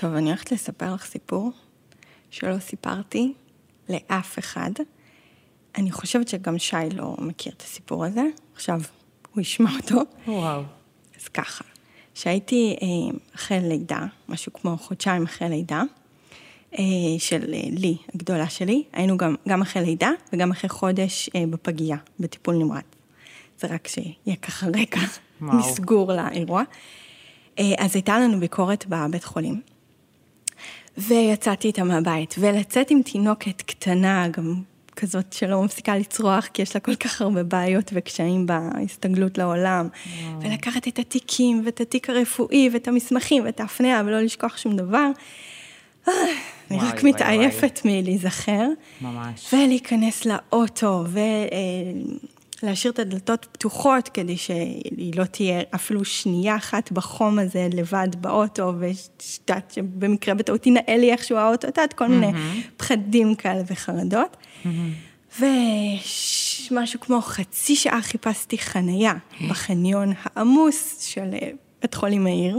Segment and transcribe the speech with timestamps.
[0.00, 1.50] טוב, אני הולכת לספר לך סיפור
[2.30, 3.32] שלא סיפרתי
[3.88, 4.70] לאף אחד.
[5.78, 8.22] אני חושבת שגם שי לא מכיר את הסיפור הזה,
[8.54, 8.80] עכשיו
[9.34, 10.00] הוא ישמע אותו.
[10.26, 10.62] וואו.
[11.20, 11.64] אז ככה,
[12.14, 15.82] שהייתי אה, אחרי לידה, משהו כמו חודשיים אחרי לידה,
[16.78, 16.84] אה,
[17.18, 22.54] של אה, לי, הגדולה שלי, היינו גם, גם אחרי לידה וגם אחרי חודש בפגייה, בטיפול
[22.54, 22.84] נמרץ.
[23.58, 25.00] זה רק שיהיה ככה רקע.
[25.40, 26.62] מסגור לאירוע.
[27.58, 29.60] אז הייתה לנו ביקורת בבית חולים,
[30.98, 34.54] ויצאתי איתה מהבית, ולצאת עם תינוקת קטנה, גם
[34.96, 39.88] כזאת שלא מפסיקה לצרוח, כי יש לה כל כך הרבה בעיות וקשיים בהסתגלות לעולם,
[40.40, 45.10] ולקחת את התיקים, ואת התיק הרפואי, ואת המסמכים, ואת ההפניה, ולא לשכוח שום דבר.
[46.08, 46.14] אה,
[46.70, 48.68] אני רק מתעייפת מלהיזכר.
[49.00, 49.54] ממש.
[49.54, 51.04] ולהיכנס לאוטו,
[52.62, 58.72] ולהשאיר את הדלתות פתוחות, כדי שהיא לא תהיה אפילו שנייה אחת בחום הזה לבד באוטו,
[58.78, 62.32] ושאת שבמקרה בטעות תנהל לי איכשהו האוטו, את יודעת, כל מיני
[62.76, 64.36] פחדים כאלה וחרדות.
[65.40, 69.14] ומשהו כמו חצי שעה חיפשתי חנייה
[69.50, 71.30] בחניון העמוס של
[71.82, 72.58] בית חולים מאיר.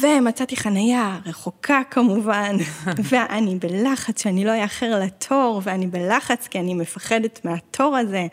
[0.00, 2.56] ומצאתי חנייה רחוקה כמובן,
[3.10, 8.26] ואני בלחץ שאני לא אאחר לתור, ואני בלחץ כי אני מפחדת מהתור הזה.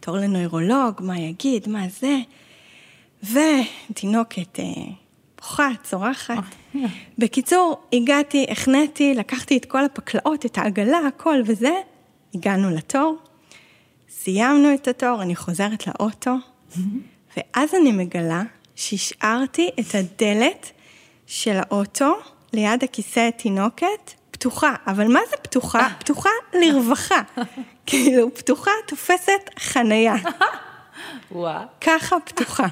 [0.00, 2.18] תור לנוירולוג, מה יגיד, מה זה.
[3.22, 4.64] ותינוקת אה,
[5.38, 6.44] בוכה, צורחת.
[7.18, 11.72] בקיצור, הגעתי, החנאתי, לקחתי את כל הפקלאות, את העגלה, הכל וזה,
[12.34, 13.16] הגענו לתור,
[14.10, 16.34] סיימנו את התור, אני חוזרת לאוטו,
[17.36, 18.42] ואז אני מגלה
[18.80, 20.72] שהשארתי את הדלת
[21.26, 22.14] של האוטו
[22.52, 25.88] ליד הכיסא תינוקת פתוחה, אבל מה זה פתוחה?
[25.98, 27.22] פתוחה לרווחה.
[27.86, 30.14] כאילו, פתוחה תופסת חנייה.
[31.80, 32.66] ככה פתוחה.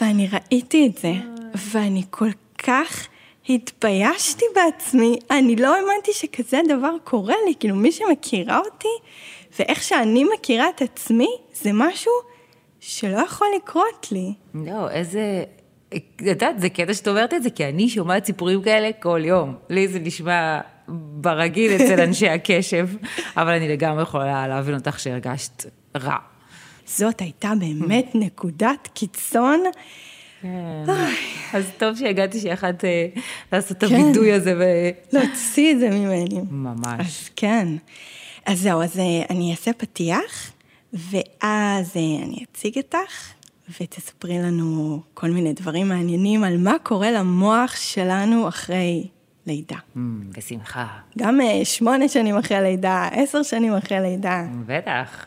[0.00, 1.12] ואני ראיתי את זה,
[1.54, 3.06] ואני כל כך
[3.48, 8.88] התביישתי בעצמי, אני לא האמנתי שכזה דבר קורה לי, כאילו מי שמכירה אותי,
[9.58, 12.12] ואיך שאני מכירה את עצמי, זה משהו
[12.88, 14.34] שלא יכול לקרות לי.
[14.54, 15.44] לא, איזה...
[15.96, 19.54] את יודעת, זה קטע שאת אומרת את זה, כי אני שומעת סיפורים כאלה כל יום.
[19.70, 22.88] לי זה נשמע ברגיל אצל אנשי הקשב,
[23.36, 25.66] אבל אני לגמרי יכולה להבין אותך שהרגשת
[25.96, 26.16] רע.
[26.86, 29.64] זאת הייתה באמת נקודת קיצון.
[30.42, 30.84] כן.
[31.52, 33.06] אז טוב שהגעתי שיכולת אה,
[33.52, 33.94] לעשות את כן.
[33.94, 34.62] הווידוי הזה ו...
[35.12, 36.40] להוציא את זה ממני.
[36.50, 37.00] ממש.
[37.00, 37.68] אז כן.
[38.46, 40.52] אז זהו, אז אה, אני אעשה פתיח,
[40.92, 43.32] ואז אה, אני אציג אותך,
[43.80, 49.06] ותספרי לנו כל מיני דברים מעניינים על מה קורה למוח שלנו אחרי
[49.46, 49.76] לידה.
[49.96, 50.86] אמ, בשמחה.
[51.18, 54.44] גם אה, שמונה שנים אחרי לידה, עשר שנים אחרי לידה.
[54.66, 55.26] בטח.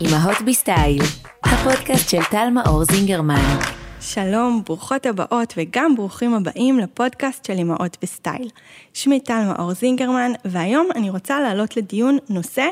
[0.00, 1.02] אמהות בסטייל,
[1.44, 3.75] הפודקאסט של טל מאור זינגרמן.
[4.00, 8.48] שלום, ברוכות הבאות וגם ברוכים הבאים לפודקאסט של אמהות בסטייל.
[8.94, 12.68] שמי טל מאור זינגרמן, והיום אני רוצה להעלות לדיון נושא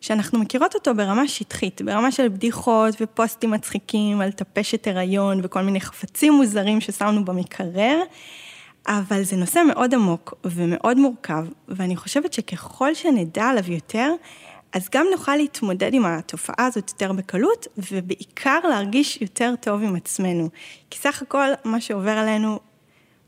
[0.00, 5.80] שאנחנו מכירות אותו ברמה שטחית, ברמה של בדיחות ופוסטים מצחיקים על טפשת הריון וכל מיני
[5.80, 8.02] חפצים מוזרים ששמנו במקרר,
[8.86, 14.12] אבל זה נושא מאוד עמוק ומאוד מורכב, ואני חושבת שככל שנדע עליו יותר,
[14.72, 20.48] אז גם נוכל להתמודד עם התופעה הזאת יותר בקלות, ובעיקר להרגיש יותר טוב עם עצמנו.
[20.90, 22.58] כי סך הכל, מה שעובר עלינו,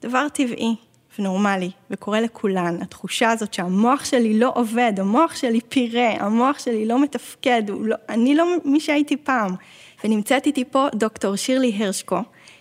[0.03, 0.75] דבר טבעי
[1.19, 2.83] ונורמלי, וקורה לכולן.
[2.83, 8.35] התחושה הזאת שהמוח שלי לא עובד, המוח שלי פירה, המוח שלי לא מתפקד, לא, אני
[8.35, 9.55] לא מי שהייתי פעם.
[10.05, 12.19] ונמצאת איתי פה דוקטור שירלי הרשקו,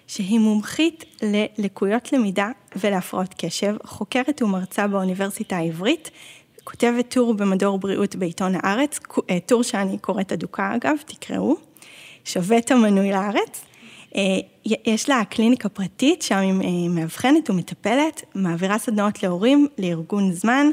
[0.08, 6.12] שהיא מומחית ללקויות למידה ולהפרעות קשב, חוקרת ומרצה באוניברסיטה העברית,
[6.70, 11.56] כותבת טור במדור בריאות בעיתון הארץ, אה, טור שאני קוראת אדוקה אגב, תקראו,
[12.26, 13.66] שווה את המנוי לארץ.
[14.16, 14.22] אה,
[14.66, 20.68] יש לה קליניקה פרטית, שם היא אה, מאבחנת ומטפלת, מעבירה סדנאות להורים, לארגון זמן,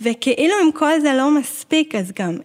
[0.00, 2.36] וכאילו אם כל זה לא מספיק, אז גם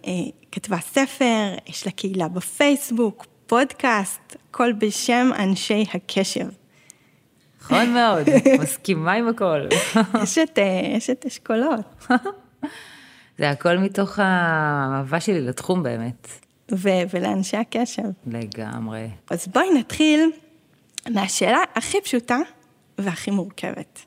[0.52, 6.46] כתבה ספר, יש לה קהילה בפייסבוק, פודקאסט, הכל בשם אנשי הקשב.
[7.62, 8.24] נכון מאוד,
[8.60, 9.60] מסכימה עם הכל.
[10.24, 10.60] יש את,
[10.98, 11.86] יש את אשכולות.
[13.40, 16.28] זה הכל מתוך האהבה שלי לתחום באמת.
[16.72, 18.04] ו- ולאנשי הקשב.
[18.28, 19.08] לגמרי.
[19.30, 20.32] אז בואי נתחיל
[21.10, 22.38] מהשאלה הכי פשוטה
[22.98, 24.06] והכי מורכבת.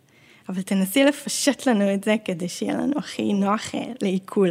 [0.48, 4.50] אבל תנסי לפשט לנו את זה כדי שיהיה לנו הכי נוח אה, לעיכול.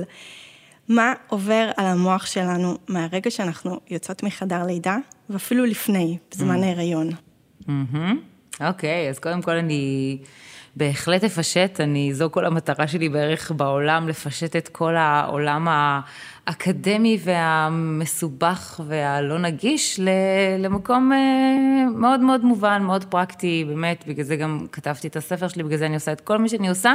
[0.87, 4.97] מה עובר על המוח שלנו מהרגע שאנחנו יוצאות מחדר לידה,
[5.29, 7.09] ואפילו לפני, בזמן ההיריון?
[7.67, 8.19] מהמם.
[8.61, 10.17] אוקיי, אז קודם כל אני
[10.75, 15.67] בהחלט אפשט, אני, זו כל המטרה שלי בערך בעולם, לפשט את כל העולם
[16.47, 19.99] האקדמי והמסובך והלא נגיש
[20.59, 25.63] למקום אה, מאוד מאוד מובן, מאוד פרקטי, באמת, בגלל זה גם כתבתי את הספר שלי,
[25.63, 26.93] בגלל זה אני עושה את כל מה שאני עושה,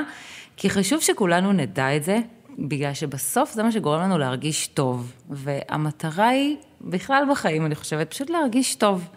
[0.56, 2.18] כי חשוב שכולנו נדע את זה,
[2.58, 8.30] בגלל שבסוף זה מה שגורם לנו להרגיש טוב, והמטרה היא, בכלל בחיים, אני חושבת, פשוט
[8.30, 9.08] להרגיש טוב.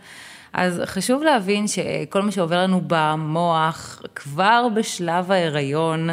[0.53, 6.09] אז חשוב להבין שכל מה שעובר לנו במוח, כבר בשלב ההיריון,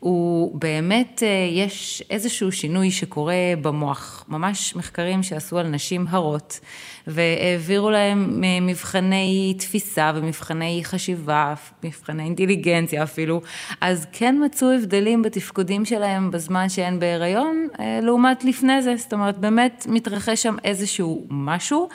[0.00, 4.24] הוא באמת, אה, יש איזשהו שינוי שקורה במוח.
[4.28, 6.60] ממש מחקרים שעשו על נשים הרות,
[7.06, 11.54] והעבירו להם מבחני תפיסה ומבחני חשיבה,
[11.84, 13.40] מבחני אינטליגנציה אפילו,
[13.80, 18.96] אז כן מצאו הבדלים בתפקודים שלהם בזמן שהן בהיריון, אה, לעומת לפני זה.
[18.96, 21.88] זאת אומרת, באמת מתרחש שם איזשהו משהו.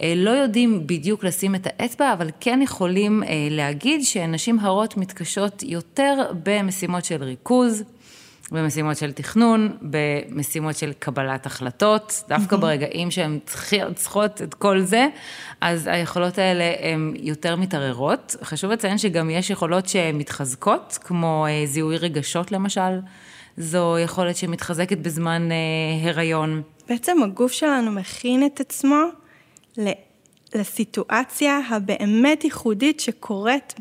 [0.00, 5.62] אה, לא יודעים בדיוק לשים את האצבע, אבל כן יכולים אה, להגיד שנשים הרות מתקשות
[5.62, 7.84] יותר במשימות של ריכוז.
[8.52, 13.38] במשימות של תכנון, במשימות של קבלת החלטות, דווקא ברגעים שהן
[13.94, 15.06] צריכות את כל זה,
[15.60, 18.36] אז היכולות האלה הן יותר מתערערות.
[18.42, 23.00] חשוב לציין שגם יש יכולות שמתחזקות, כמו אה, זיהוי רגשות למשל,
[23.56, 25.48] זו יכולת שמתחזקת בזמן
[26.02, 26.62] הריון.
[26.88, 29.02] בעצם הגוף שלנו מכין את עצמו
[30.54, 33.74] לסיטואציה הבאמת ייחודית שקורית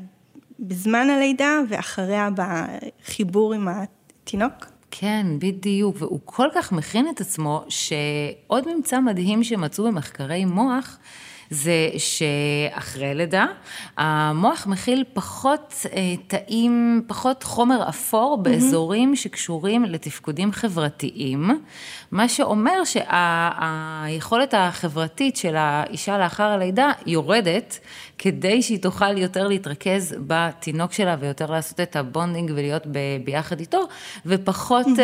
[0.60, 4.66] בזמן הלידה ואחריה בחיבור עם התינוק?
[4.92, 10.98] כן, בדיוק, והוא כל כך מכין את עצמו, שעוד ממצא מדהים שמצאו במחקרי מוח,
[11.50, 13.46] זה שאחרי לידה,
[13.98, 21.50] המוח מכיל פחות אה, תאים, פחות חומר אפור באזורים שקשורים לתפקודים חברתיים,
[22.12, 27.80] מה שאומר שהיכולת החברתית של האישה לאחר הלידה יורדת,
[28.18, 32.88] כדי שהיא תוכל יותר להתרכז בתינוק שלה ויותר לעשות את ה bonding ולהיות
[33.24, 33.80] ביחד איתו,
[34.26, 35.00] ופחות mm-hmm.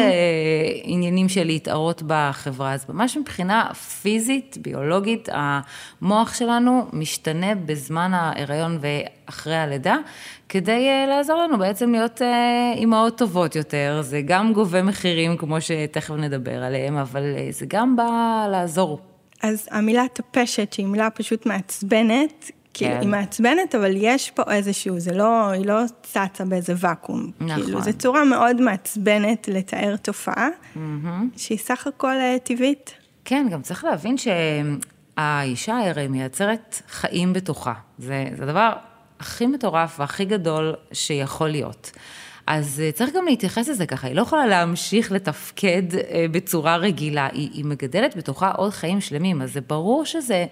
[0.83, 2.74] עניינים של להתערות בחברה.
[2.74, 9.96] אז ממש מבחינה פיזית, ביולוגית, המוח שלנו משתנה בזמן ההיריון ואחרי הלידה,
[10.50, 14.00] כדי uh, לעזור לנו בעצם להיות uh, אימהות טובות יותר.
[14.02, 19.00] זה גם גובה מחירים, כמו שתכף נדבר עליהם, אבל uh, זה גם בא לעזור.
[19.44, 23.00] אז המילה טפשת, שהיא מילה פשוט מעצבנת, כאילו, כן.
[23.02, 27.32] היא מעצבנת, אבל יש פה איזשהו, זה לא, היא לא צצה באיזה ואקום.
[27.40, 27.64] נכון.
[27.64, 30.78] כאילו, זו צורה מאוד מעצבנת לתאר תופעה, mm-hmm.
[31.38, 32.94] שהיא סך הכל טבעית.
[33.26, 34.16] כן, גם צריך להבין
[35.15, 37.73] שהאישה הרי מייצרת חיים בתוכה.
[37.97, 38.71] זה, זה הדבר
[39.19, 41.91] הכי מטורף והכי גדול שיכול להיות.
[42.47, 47.27] אז אה, צריך גם להתייחס לזה ככה, היא לא יכולה להמשיך לתפקד אה, בצורה רגילה,
[47.31, 50.45] היא, היא מגדלת בתוכה עוד חיים שלמים, אז זה ברור שזה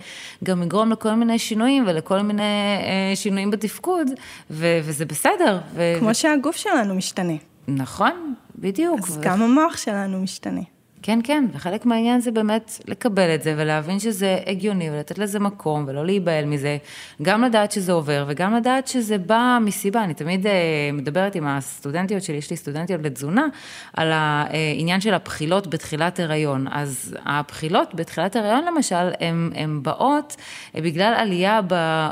[0.43, 2.43] גם יגרום לכל מיני שינויים ולכל מיני
[2.83, 4.07] אה, שינויים בתפקוד,
[4.51, 5.59] ו, וזה בסדר.
[5.73, 7.37] ו, כמו שהגוף שלנו משתנה.
[7.67, 8.99] נכון, בדיוק.
[8.99, 9.21] אז ו...
[9.21, 10.61] גם המוח שלנו משתנה.
[11.05, 15.85] כן, כן, וחלק מהעניין זה באמת לקבל את זה ולהבין שזה הגיוני ולתת לזה מקום
[15.87, 16.77] ולא להיבהל מזה.
[17.21, 20.03] גם לדעת שזה עובר וגם לדעת שזה בא מסיבה.
[20.03, 20.49] אני תמיד uh,
[20.93, 23.47] מדברת עם הסטודנטיות שלי, יש לי סטודנטיות לתזונה,
[23.93, 26.67] על העניין של הבחילות בתחילת הריון.
[26.71, 29.09] אז הבחילות בתחילת הריון למשל,
[29.55, 30.35] הן באות
[30.75, 31.59] אה, בגלל עלייה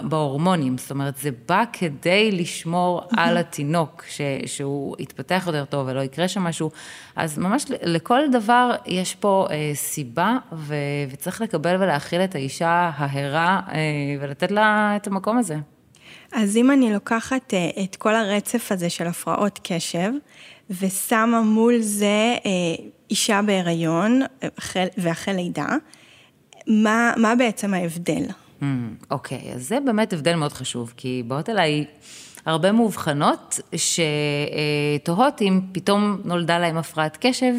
[0.03, 0.77] בהורמונים.
[0.77, 6.27] זאת אומרת, זה בא כדי לשמור על התינוק, ש, שהוא יתפתח יותר טוב ולא יקרה
[6.27, 6.71] שם משהו.
[7.21, 10.75] אז ממש לכל דבר יש פה אה, סיבה, ו,
[11.11, 13.79] וצריך לקבל ולהכיל את האישה ההרה אה,
[14.19, 15.55] ולתת לה את המקום הזה.
[16.31, 20.11] אז אם אני לוקחת אה, את כל הרצף הזה של הפרעות קשב,
[20.69, 24.21] ושמה מול זה אה, אישה בהיריון
[24.97, 25.67] ואחרי לידה,
[26.67, 28.23] מה, מה בעצם ההבדל?
[28.25, 28.63] Mm,
[29.11, 31.85] אוקיי, mm, okay, אז זה באמת הבדל מאוד חשוב, כי באות אליי...
[32.45, 37.53] הרבה מאובחנות שתוהות אם פתאום נולדה להם הפרעת קשב,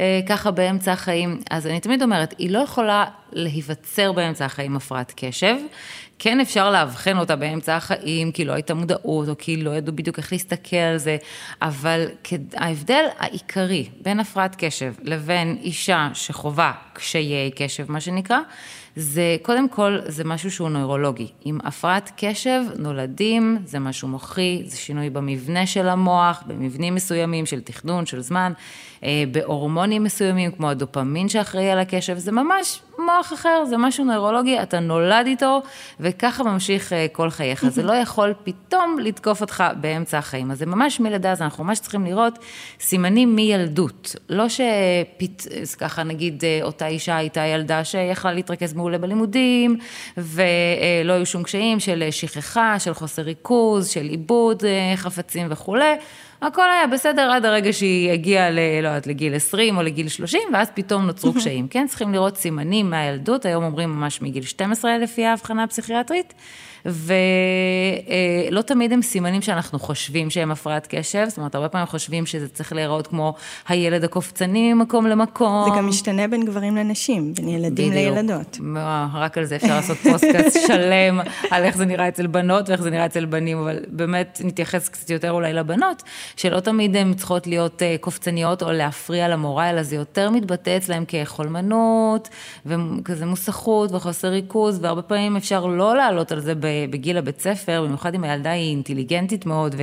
[0.00, 1.40] אה, ככה באמצע החיים.
[1.50, 5.56] אז אני תמיד אומרת, היא לא יכולה להיווצר באמצע החיים הפרעת קשב.
[6.18, 10.18] כן אפשר לאבחן אותה באמצע החיים, כי לא הייתה מודעות, או כי לא ידעו בדיוק
[10.18, 11.16] איך להסתכל על זה,
[11.62, 12.06] אבל
[12.54, 18.38] ההבדל העיקרי בין הפרעת קשב לבין אישה שחווה קשיי קשב, מה שנקרא,
[19.00, 21.26] זה קודם כל, זה משהו שהוא נוירולוגי.
[21.44, 27.60] עם הפרעת קשב נולדים, זה משהו מוחי, זה שינוי במבנה של המוח, במבנים מסוימים של
[27.60, 28.52] תכנון, של זמן,
[29.04, 29.68] אה, בהורמונים.
[29.68, 34.80] הורמונים מסוימים, כמו הדופמין שאחראי על הקשב, זה ממש מוח אחר, זה משהו נוירולוגי, אתה
[34.80, 35.62] נולד איתו,
[36.00, 37.68] וככה ממשיך אה, כל חייך.
[37.68, 40.50] זה לא יכול פתאום לתקוף אותך באמצע החיים.
[40.50, 42.38] אז זה ממש מלידה, אז אנחנו ממש צריכים לראות
[42.80, 44.16] סימנים מילדות.
[44.28, 45.46] לא שפת...
[45.78, 49.78] ככה נגיד אה, אותה אישה הייתה ילדה שיכלה להתרכז מעולה בלימודים,
[50.16, 55.94] ולא היו שום קשיים של שכחה, של חוסר ריכוז, של עיבוד אה, חפצים וכולי.
[56.42, 60.40] הכל היה בסדר עד הרגע שהיא הגיעה, ל, לא יודעת, לגיל 20 או לגיל 30,
[60.52, 61.68] ואז פתאום נוצרו קשיים.
[61.68, 66.34] כן, צריכים לראות סימנים מהילדות, היום אומרים ממש מגיל 12 לפי ההבחנה הפסיכיאטרית,
[66.86, 72.48] ולא תמיד הם סימנים שאנחנו חושבים שהם הפרעת קשב, זאת אומרת, הרבה פעמים חושבים שזה
[72.48, 73.34] צריך להיראות כמו
[73.68, 75.64] הילד הקופצני ממקום למקום.
[75.64, 78.14] זה גם משתנה בין גברים לנשים, בין ילדים בדיוק.
[78.14, 78.56] לילדות.
[78.60, 81.20] מה, רק על זה אפשר לעשות פודקאסט שלם,
[81.50, 85.10] על איך זה נראה אצל בנות ואיך זה נראה אצל בנים, אבל באמת נתייחס קצת
[85.10, 86.02] יותר אולי לבנות,
[86.36, 91.04] שלא תמיד הן צריכות להיות אה, קופצניות או להפריע למורה, אלא זה יותר מתבטא אצלם
[91.08, 92.28] כחולמנות,
[92.66, 97.84] וכזה מוסכות וחוסר ריכוז, והרבה פעמים אפשר לא לעלות על זה ב- בגיל הבית ספר,
[97.84, 99.74] במיוחד אם הילדה היא אינטליגנטית מאוד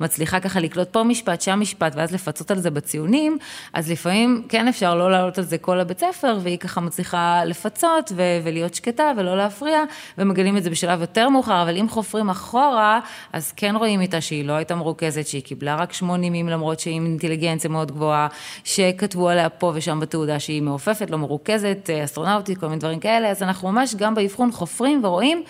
[0.00, 3.38] ומצליחה ככה לקלוט פה משפט, שם משפט, ואז לפצות על זה בציונים,
[3.72, 8.12] אז לפעמים כן אפשר לא לעלות על זה כל הבית ספר, והיא ככה מצליחה לפצות
[8.16, 9.82] ו- ולהיות שקטה ולא להפריע,
[10.18, 13.00] ומגלים את זה בשלב יותר מאוחר, אבל אם חופרים אחורה,
[13.32, 16.96] אז כן רואים איתה שהיא לא הייתה מרוכזת, שהיא קיבלה רק שמונים ימים למרות שהיא
[16.96, 18.28] עם אינטליגנציה מאוד גבוהה,
[18.64, 23.42] שכתבו עליה פה ושם בתעודה שהיא מעופפת, לא מרוכזת, אסטרונאוטית, כל מיני דברים כאלה, אז
[23.42, 25.42] אנחנו ממש גם באבחון חופרים ורואים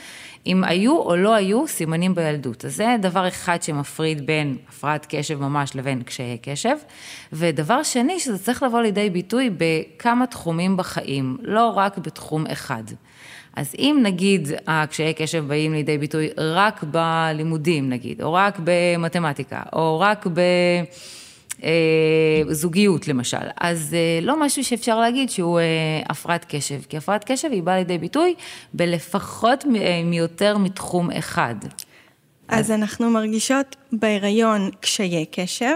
[0.46, 2.64] אם היו או לא היו סימנים בילדות.
[2.64, 6.76] אז זה דבר אחד שמפריד בין הפרעת קשב ממש לבין קשיי קשב.
[7.32, 12.84] ודבר שני, שזה צריך לבוא לידי ביטוי בכמה תחומים בחיים, לא רק בתחום אחד.
[13.56, 20.00] אז אם נגיד הקשיי קשב באים לידי ביטוי רק בלימודים נגיד, או רק במתמטיקה, או
[20.00, 20.40] רק ב...
[21.62, 25.64] אה, זוגיות למשל, אז אה, לא משהו שאפשר להגיד שהוא אה,
[26.08, 28.34] הפרעת קשב, כי הפרעת קשב היא באה לידי ביטוי
[28.74, 29.64] בלפחות
[30.04, 31.54] מיותר מתחום אחד.
[32.48, 35.74] אז אנחנו מרגישות בהיריון קשיי קשב,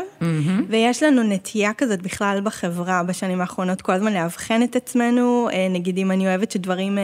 [0.68, 6.10] ויש לנו נטייה כזאת בכלל בחברה בשנים האחרונות, כל הזמן לאבחן את עצמנו, נגיד אם
[6.10, 6.98] אני אוהבת שדברים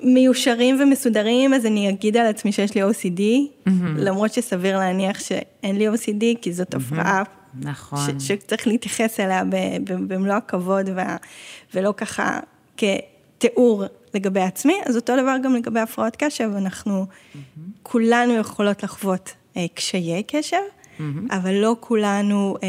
[0.00, 3.20] מיושרים ומסודרים, אז אני אגיד על עצמי שיש לי OCD,
[3.96, 7.22] למרות שסביר להניח שאין לי OCD, כי זאת הפרעה
[7.60, 7.98] נכון.
[8.20, 9.42] ש- שצריך להתייחס אליה
[9.84, 11.16] במלוא הכבוד, וה-
[11.74, 12.40] ולא ככה
[12.76, 17.06] כתיאור לגבי עצמי, אז אותו דבר גם לגבי הפרעות קשב, אנחנו
[17.82, 20.56] כולנו יכולות לחוות אה, קשיי קשב,
[21.30, 22.68] אבל לא כולנו אה,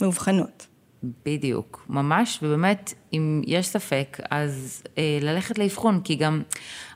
[0.00, 0.66] מאובחנות.
[1.02, 6.42] בדיוק, ממש, ובאמת, אם יש ספק, אז אה, ללכת לאבחון, כי גם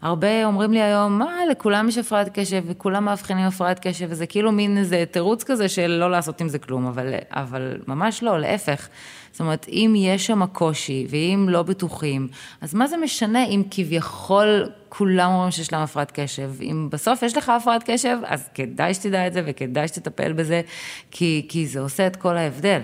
[0.02, 4.52] הרבה אומרים לי היום, מה, לכולם יש הפרעת קשב, וכולם מאבחנים הפרעת קשב, וזה כאילו
[4.52, 8.88] מין איזה תירוץ כזה של לא לעשות עם זה כלום, אבל, אבל ממש לא, להפך.
[9.32, 12.28] זאת אומרת, אם יש שם קושי, ואם לא בטוחים,
[12.60, 16.50] אז מה זה משנה אם כביכול כולם אומרים שיש להם הפרעת קשב?
[16.62, 20.60] אם בסוף יש לך הפרעת קשב, אז כדאי שתדע את זה, וכדאי שתטפל בזה,
[21.10, 22.80] כי, כי זה עושה את כל ההבדל.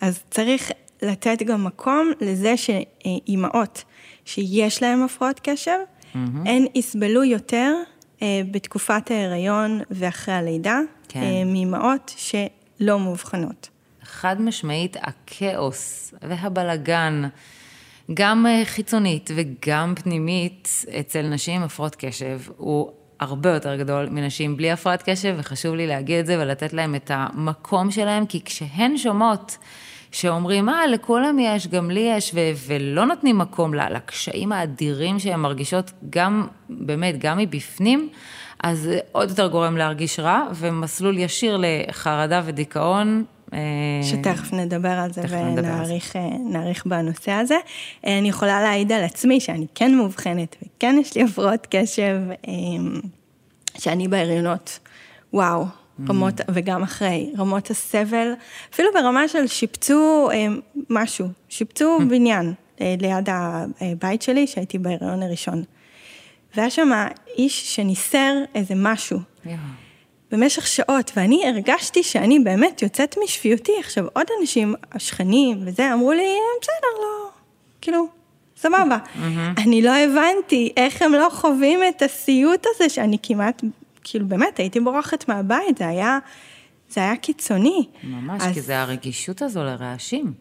[0.00, 0.70] אז צריך
[1.02, 3.84] לתת גם מקום לזה שאימהות
[4.24, 5.78] שיש להן הפרעות קשב,
[6.44, 7.74] הן יסבלו יותר
[8.22, 11.20] אה, בתקופת ההיריון ואחרי הלידה, כן.
[11.20, 13.68] אה, מאימהות שלא מאובחנות.
[14.02, 17.22] חד משמעית, הכאוס והבלגן,
[18.14, 24.56] גם אה, חיצונית וגם פנימית, אצל נשים עם הפרעות קשב, הוא הרבה יותר גדול מנשים
[24.56, 28.96] בלי הפרעת קשב, וחשוב לי להגיד את זה ולתת להם את המקום שלהם, כי כשהן
[28.96, 29.58] שומעות
[30.12, 35.40] שאומרים, אה, לכולם יש, גם לי יש, ו- ולא נותנים מקום ל- לקשיים האדירים שהן
[35.40, 38.08] מרגישות, גם, באמת, גם מבפנים,
[38.62, 43.24] אז זה עוד יותר גורם להרגיש רע, ומסלול ישיר לחרדה ודיכאון.
[43.52, 43.58] אה,
[44.02, 45.22] שתכף נדבר על זה.
[45.28, 46.16] ונעריך
[46.86, 47.56] אה, בנושא הזה.
[48.06, 52.20] אה, אני יכולה להעיד על עצמי שאני כן מאובחנת וכן יש לי הפרעות קשב,
[53.78, 54.78] שאני בהריונות,
[55.32, 55.64] וואו,
[56.08, 58.32] רמות, וגם אחרי, רמות הסבל,
[58.72, 60.46] אפילו ברמה של שיפצו אה,
[60.90, 63.28] משהו, שיפצו בניין אה, ליד
[63.80, 65.62] הבית שלי, שהייתי בהריון הראשון.
[66.56, 66.90] והיה שם
[67.38, 69.18] איש שניסר איזה משהו.
[69.44, 69.56] יואו.
[70.30, 73.72] במשך שעות, ואני הרגשתי שאני באמת יוצאת משפיותי.
[73.80, 76.28] עכשיו, עוד אנשים, השכנים וזה, אמרו לי,
[76.62, 77.30] בסדר, לא,
[77.80, 78.06] כאילו,
[78.56, 78.98] סבבה.
[79.58, 83.62] אני לא הבנתי איך הם לא חווים את הסיוט הזה, שאני כמעט,
[84.08, 86.18] כאילו, באמת, הייתי בורחת מהבית, זה היה,
[86.90, 87.88] זה היה קיצוני.
[88.02, 90.32] ממש, אז- כי זה הרגישות הזו לרעשים.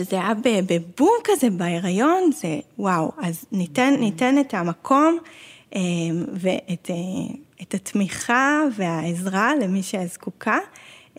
[0.00, 0.32] וזה היה
[0.66, 2.48] בבום כזה בהיריון, זה
[2.78, 5.18] וואו, אז ניתן, ניתן את המקום
[5.74, 5.80] אה,
[6.32, 10.58] ואת אה, את התמיכה והעזרה למי שזקוקה,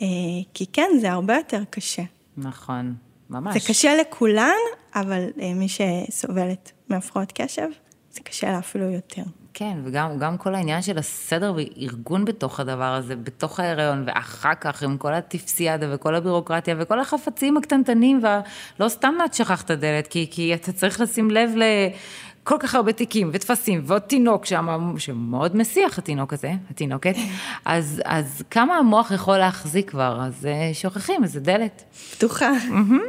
[0.02, 0.08] אה,
[0.54, 2.04] כי כן, זה הרבה יותר קשה.
[2.38, 2.96] נכון,
[3.30, 3.54] ממש.
[3.54, 4.58] זה קשה לכולן,
[4.96, 7.68] אבל מי שסובלת מהפרעות קשב,
[8.12, 9.24] זה קשה לה אפילו יותר.
[9.60, 14.84] כן, וגם גם כל העניין של הסדר וארגון בתוך הדבר הזה, בתוך ההיריון, ואחר כך
[14.84, 20.28] עם כל הטיפסיאדה וכל הבירוקרטיה וכל החפצים הקטנטנים, ולא סתם את שכחת את הדלת, כי,
[20.32, 25.98] כי אתה צריך לשים לב לכל כך הרבה תיקים וטפסים, ועוד תינוק שם, שמאוד מסיח
[25.98, 27.16] התינוק הזה, התינוקת,
[27.66, 31.84] אז, אז כמה המוח יכול להחזיק כבר, אז אה, שוכחים, איזה דלת.
[32.12, 32.52] פתוחה.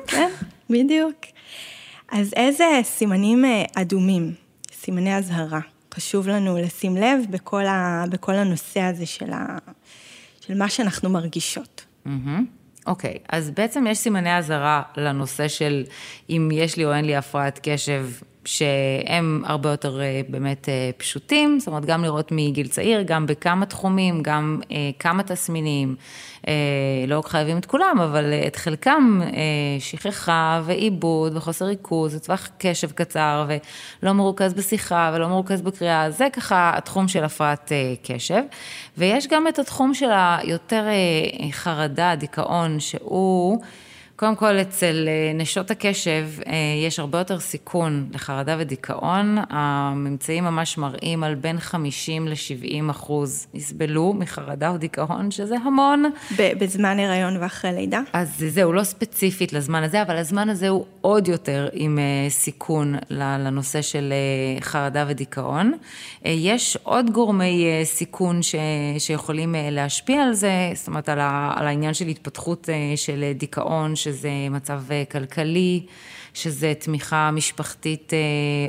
[0.06, 0.30] כן,
[0.70, 1.16] בדיוק.
[2.12, 4.32] אז איזה סימנים אה, אדומים,
[4.72, 5.60] סימני אזהרה,
[5.94, 9.58] חשוב לנו לשים לב בכל, ה, בכל הנושא הזה של, ה,
[10.40, 11.84] של מה שאנחנו מרגישות.
[12.86, 15.84] אוקיי, אז בעצם יש סימני אזהרה לנושא של
[16.30, 18.08] אם יש לי או אין לי הפרעת קשב,
[18.48, 23.66] שהם הרבה יותר אה, באמת אה, פשוטים, זאת אומרת, גם לראות מגיל צעיר, גם בכמה
[23.66, 25.96] תחומים, גם אה, כמה תסמינים,
[27.08, 29.20] לא חייבים את כולם, אבל את חלקם,
[29.78, 33.46] שכחה ועיבוד וחוסר ריכוז, וטווח קשב קצר,
[34.02, 38.42] ולא מרוכז בשיחה ולא מרוכז בקריאה, זה ככה התחום של הפרעת קשב.
[38.98, 40.84] ויש גם את התחום של היותר
[41.50, 43.58] חרדה, דיכאון, שהוא...
[44.18, 46.52] קודם כל, אצל אה, נשות הקשב אה,
[46.86, 49.38] יש הרבה יותר סיכון לחרדה ודיכאון.
[49.50, 56.04] הממצאים ממש מראים על בין 50 ל-70 אחוז יסבלו מחרדה או דיכאון, שזה המון.
[56.38, 58.00] בזמן הריון ואחרי לידה.
[58.12, 62.94] אז זהו, לא ספציפית לזמן הזה, אבל הזמן הזה הוא עוד יותר עם אה, סיכון
[63.10, 64.12] לנושא של
[64.60, 65.72] חרדה ודיכאון.
[66.24, 68.54] יש עוד גורמי סיכון ש-
[68.98, 74.30] שיכולים להשפיע על זה, זאת אומרת, על, ה- על העניין של התפתחות של דיכאון, שזה
[74.50, 75.86] מצב אה, כלכלי.
[76.34, 78.18] שזה תמיכה משפחתית אה,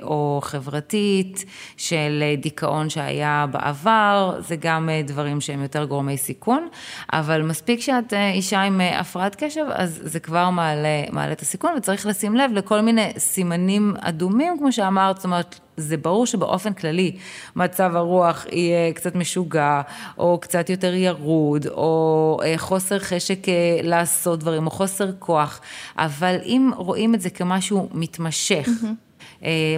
[0.07, 1.45] או חברתית,
[1.77, 6.67] של אה, דיכאון שהיה בעבר, זה גם דברים שהם יותר גורמי סיכון,
[7.13, 12.05] אבל מספיק שאת אישה עם הפרעת קשב, אז זה כבר מעלה, מעלה את הסיכון, וצריך
[12.05, 17.15] לשים לב לכל מיני סימנים אדומים, כמו שאמרת, זאת אומרת, זה ברור שבאופן כללי
[17.55, 19.81] מצב הרוח יהיה קצת משוגע,
[20.17, 25.61] או קצת יותר ירוד, או אה, חוסר חשק אה, לעשות דברים, או חוסר כוח,
[25.97, 28.89] אבל אם רואים את זה כמשהו מתמשך, אה,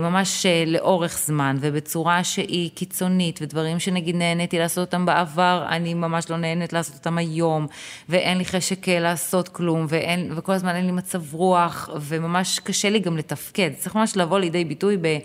[0.01, 6.29] ממש אה, לאורך זמן, ובצורה שהיא קיצונית, ודברים שנגיד נהניתי לעשות אותם בעבר, אני ממש
[6.29, 7.67] לא נהנית לעשות אותם היום,
[8.09, 12.89] ואין לי חשק אה, לעשות כלום, ואין, וכל הזמן אין לי מצב רוח, וממש קשה
[12.89, 13.69] לי גם לתפקד.
[13.77, 15.17] צריך ממש לבוא לידי ביטוי ב,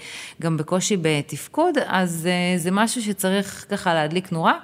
[0.43, 4.55] גם בקושי בתפקוד, אז אה, זה משהו שצריך ככה להדליק נורה,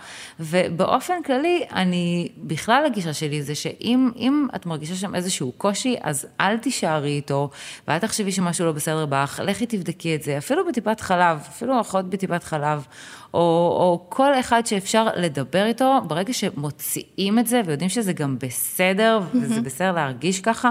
[0.40, 6.27] ובאופן כללי, אני, בכלל הגישה שלי זה שאם אם את מרגישה שם איזשהו קושי, אז
[6.40, 7.51] אל תישארי איתו,
[7.88, 12.11] ואל תחשבי שמשהו לא בסדר בך, לכי תבדקי את זה, אפילו בטיפת חלב, אפילו אחות
[12.11, 12.87] בטיפת חלב,
[13.35, 13.40] או,
[13.81, 19.61] או כל אחד שאפשר לדבר איתו, ברגע שמוציאים את זה ויודעים שזה גם בסדר, וזה
[19.61, 20.70] בסדר להרגיש ככה,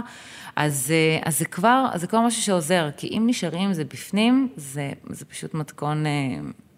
[0.56, 3.84] אז, אה, אז זה כבר, אז זה כבר משהו שעוזר, כי אם נשארים עם זה
[3.84, 6.12] בפנים, זה, זה פשוט מתכון, אה,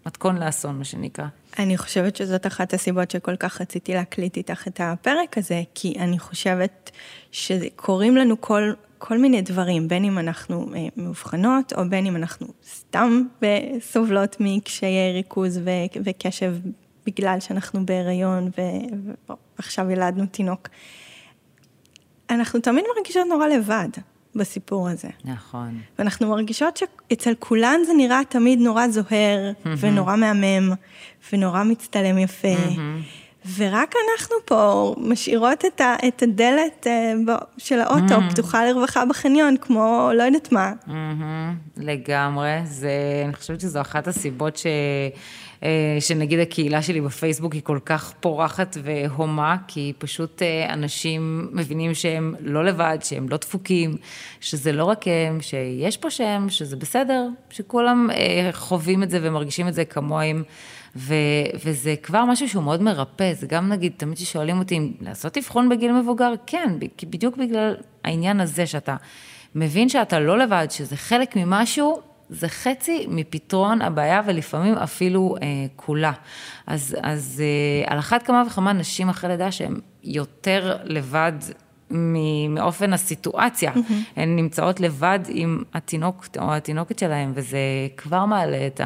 [0.06, 1.26] מתכון לאסון, מה שנקרא.
[1.60, 6.20] אני חושבת שזאת אחת הסיבות שכל כך רציתי להקליט איתך את הפרק הזה, כי אני
[6.20, 6.92] חושבת
[7.32, 8.74] שקורים לנו כל,
[9.06, 13.22] כל מיני דברים, בין אם אנחנו אה, מאובחנות, או בין אם אנחנו סתם
[13.80, 16.56] סובלות מקשיי ריכוז ו- וקשב
[17.06, 20.68] בגלל שאנחנו בהיריון ו- ועכשיו ילדנו תינוק.
[22.30, 23.90] אנחנו תמיד מרגישות נורא לבד
[24.36, 25.10] בסיפור הזה.
[25.26, 25.80] נכון.
[26.00, 30.74] ואנחנו מרגישות שאצל כולן זה נראה תמיד נורא זוהר, ונורא מהמם,
[31.34, 32.58] ונורא מצטלם יפה.
[33.58, 37.14] ורק אנחנו פה משאירות את, ה, את הדלת אה,
[37.58, 40.74] של האוטו פתוחה לרווחה בחניון, כמו לא יודעת מה.
[40.88, 42.92] מהמם, לגמרי, זה,
[43.26, 44.66] אני חושבת שזו אחת הסיבות ש...
[45.64, 51.94] אה, שנגיד הקהילה שלי בפייסבוק היא כל כך פורחת והומה, כי פשוט אה, אנשים מבינים
[51.94, 53.98] שהם לא לבד, שהם לא דפוקים,
[54.40, 58.10] שזה לא רק הם, שיש פה שם, שזה בסדר, שכולם
[58.52, 60.44] חווים את זה ומרגישים את זה כמוהם.
[60.96, 61.14] ו-
[61.66, 65.70] וזה כבר משהו שהוא מאוד מרפא, זה גם נגיד, תמיד כששואלים אותי אם לעשות אבחון
[65.70, 66.70] בגיל מבוגר, כן,
[67.04, 68.96] בדיוק בגלל העניין הזה שאתה
[69.56, 76.12] מבין שאתה לא לבד, שזה חלק ממשהו, זה חצי מפתרון הבעיה ולפעמים אפילו אה, כולה.
[76.68, 81.34] אז, אז אה, על אחת כמה וכמה נשים אחרי לידה שהן יותר לבד
[82.50, 84.20] מאופן הסיטואציה, mm-hmm.
[84.20, 87.58] הן נמצאות לבד עם התינוק או התינוקת שלהן, וזה
[87.98, 88.82] כבר מעלה את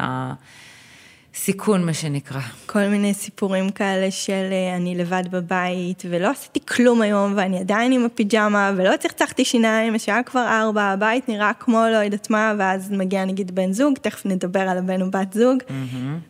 [1.34, 2.40] הסיכון, מה שנקרא.
[2.66, 7.92] כל מיני סיפורים כאלה של אה, אני לבד בבית, ולא עשיתי כלום היום, ואני עדיין
[7.92, 12.90] עם הפיג'מה, ולא צחצחתי שיניים, השעה כבר ארבע, הבית נראה כמו לא יודעת מה, ואז
[12.90, 15.58] מגיע נגיד בן זוג, תכף נדבר על הבן או בת זוג,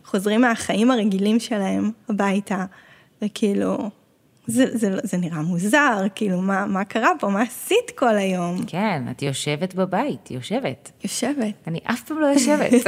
[0.05, 2.65] חוזרים מהחיים הרגילים שלהם הביתה,
[3.21, 3.89] וכאילו,
[4.47, 7.29] זה, זה, זה נראה מוזר, כאילו, מה, מה קרה פה?
[7.29, 8.65] מה עשית כל היום?
[8.67, 10.91] כן, את יושבת בבית, יושבת.
[11.03, 11.53] יושבת.
[11.67, 12.71] אני אף פעם לא יושבת.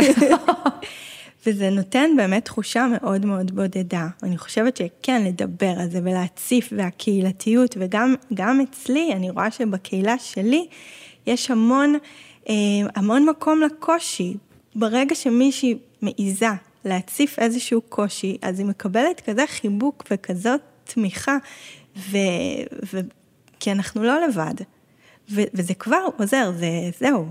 [1.46, 4.08] וזה נותן באמת תחושה מאוד מאוד בודדה.
[4.24, 10.68] אני חושבת שכן, לדבר על זה ולהציף, והקהילתיות, וגם גם אצלי, אני רואה שבקהילה שלי
[11.28, 11.96] יש המון,
[12.50, 12.54] אה,
[12.96, 14.38] המון מקום לקושי.
[14.76, 16.48] ברגע שמישהי מעיזה
[16.86, 21.38] להציף איזשהו קושי, אז היא מקבלת כזה חיבוק וכזאת תמיכה,
[21.98, 22.18] ו...
[22.94, 23.00] ו...
[23.60, 24.56] כי אנחנו לא לבד.
[25.32, 25.42] ו...
[25.54, 27.26] וזה כבר עוזר, זה זהו.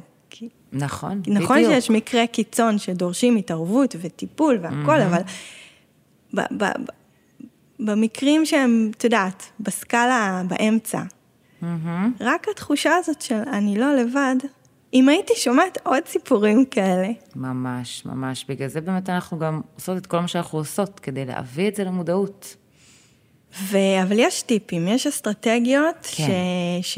[0.73, 1.73] נכון, נכון בדיוק.
[1.73, 5.23] שיש מקרי קיצון שדורשים התערבות וטיפול והכל, אבל
[6.35, 6.91] ב, ב, ב,
[7.79, 11.03] במקרים שהם, את יודעת, בסקאלה באמצע,
[12.21, 14.37] רק התחושה הזאת של אני לא לבד,
[14.95, 18.45] אם הייתי שומעת עוד סיפורים כאלה, ממש, ממש.
[18.49, 21.85] בגלל זה באמת אנחנו גם עושות את כל מה שאנחנו עושות, כדי להביא את זה
[21.85, 22.57] למודעות.
[23.59, 23.79] ו...
[24.03, 26.25] אבל יש טיפים, יש אסטרטגיות כן.
[26.83, 26.97] ש...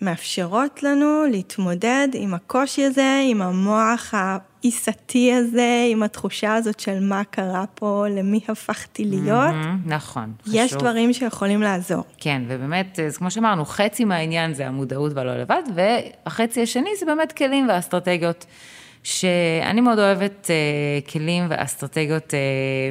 [0.00, 7.24] שמאפשרות לנו להתמודד עם הקושי הזה, עם המוח העיסתי הזה, עם התחושה הזאת של מה
[7.24, 9.28] קרה פה, למי הפכתי להיות.
[9.52, 10.80] מהמם, נכון, יש חשוב.
[10.80, 12.04] דברים שיכולים לעזור.
[12.18, 17.32] כן, ובאמת, אז כמו שאמרנו, חצי מהעניין זה המודעות והלא לבד, והחצי השני זה באמת
[17.32, 18.46] כלים ואסטרטגיות,
[19.06, 22.38] שאני מאוד אוהבת אה, כלים ואסטרטגיות אה,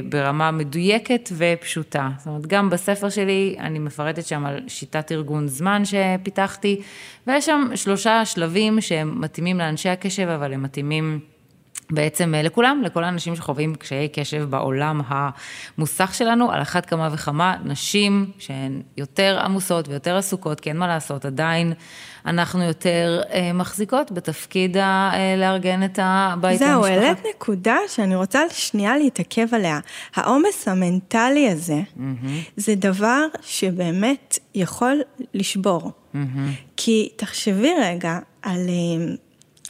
[0.10, 2.10] ברמה מדויקת ופשוטה.
[2.17, 6.82] זאת אומרת, גם בספר שלי אני מפרטת שם על שיטת ארגון זמן שפיתחתי,
[7.28, 11.35] ויש שם שלושה שלבים שהם מתאימים לאנשי הקשב, אבל הם מתאימים...
[11.89, 17.56] בעצם אה, לכולם, לכל האנשים שחווים קשיי קשב בעולם המוסך שלנו, על אחת כמה וכמה
[17.63, 21.74] נשים שהן יותר עמוסות ויותר עסוקות, כי אין מה לעשות, עדיין
[22.26, 27.06] אנחנו יותר אה, מחזיקות בתפקיד ה, אה, לארגן את הבית זהו, והמשפחה.
[27.06, 29.80] העלית נקודה שאני רוצה שנייה להתעכב עליה.
[30.15, 31.82] העומס המנטלי הזה,
[32.58, 35.02] זה דבר שבאמת יכול
[35.34, 35.91] לשבור.
[36.78, 39.15] כי תחשבי רגע על, אה,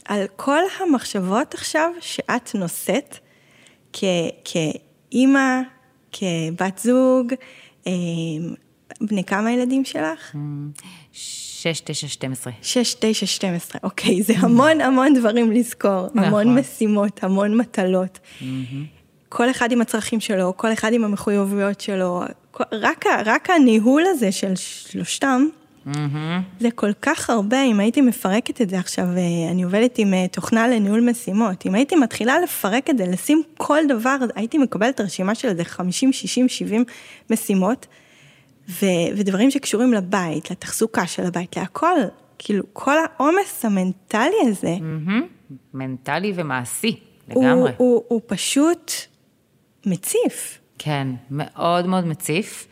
[0.08, 3.18] על כל המחשבות עכשיו שאת נושאת
[3.92, 4.04] כ-
[4.44, 5.60] כאימא,
[6.12, 7.32] כבת זוג,
[7.86, 7.92] אה,
[9.00, 10.34] בני כמה ילדים שלך?
[11.12, 12.52] 6, 9, 12.
[12.62, 16.24] 6, 9, 12, אוקיי, זה המון המון דברים לזכור, נכון.
[16.24, 18.18] המון משימות, המון מטלות.
[19.28, 22.22] כל אחד עם הצרכים שלו, כל אחד עם המחויבויות שלו,
[22.72, 25.46] רק, רק הניהול הזה של שלושתם,
[26.60, 30.28] זה כל כך הרבה, אם הייתי מפרקת את זה עכשיו, אה, אני עובדת עם אה,
[30.28, 35.34] תוכנה לניהול משימות, אם הייתי מתחילה לפרק את זה, לשים כל דבר, הייתי מקבלת רשימה
[35.34, 36.84] של איזה 50, 60, 70
[37.30, 37.86] משימות,
[38.68, 41.96] ו, ודברים שקשורים לבית, לתחזוקה של הבית, להכל,
[42.38, 45.22] כאילו, כל העומס המנטלי הזה, מהמם.
[45.74, 47.00] מנטלי ומעשי,
[47.32, 47.72] הוא, לגמרי.
[47.76, 48.92] הוא, הוא פשוט
[49.86, 50.58] מציף.
[50.78, 52.66] כן, מאוד מאוד מציף.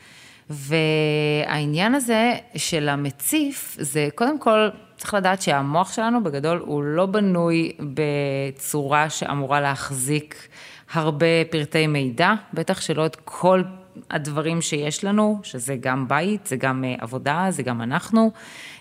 [0.50, 7.72] והעניין הזה של המציף, זה קודם כל, צריך לדעת שהמוח שלנו בגדול הוא לא בנוי
[7.94, 10.48] בצורה שאמורה להחזיק
[10.92, 13.62] הרבה פרטי מידע, בטח שלא את כל
[14.10, 18.30] הדברים שיש לנו, שזה גם בית, זה גם אה, עבודה, זה גם אנחנו,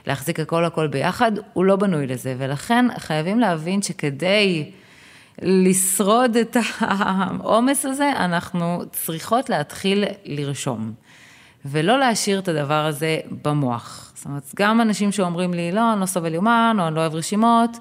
[0.07, 4.71] להחזיק הכל הכל ביחד, הוא לא בנוי לזה, ולכן חייבים להבין שכדי...
[5.41, 10.93] לשרוד את העומס הזה, אנחנו צריכות להתחיל לרשום.
[11.65, 14.11] ולא להשאיר את הדבר הזה במוח.
[14.15, 17.15] זאת אומרת, גם אנשים שאומרים לי, לא, אני לא סובל יומן, או אני לא אוהב
[17.15, 17.77] רשימות,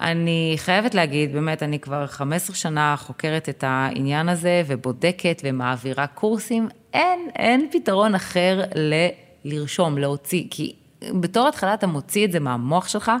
[0.00, 6.68] אני חייבת להגיד, באמת, אני כבר 15 שנה חוקרת את העניין הזה, ובודקת ומעבירה קורסים.
[6.94, 8.94] אין, אין פתרון אחר ל...
[9.44, 13.12] לרשום, להוציא, כי בתור התחלה אתה מוציא את זה מהמוח שלך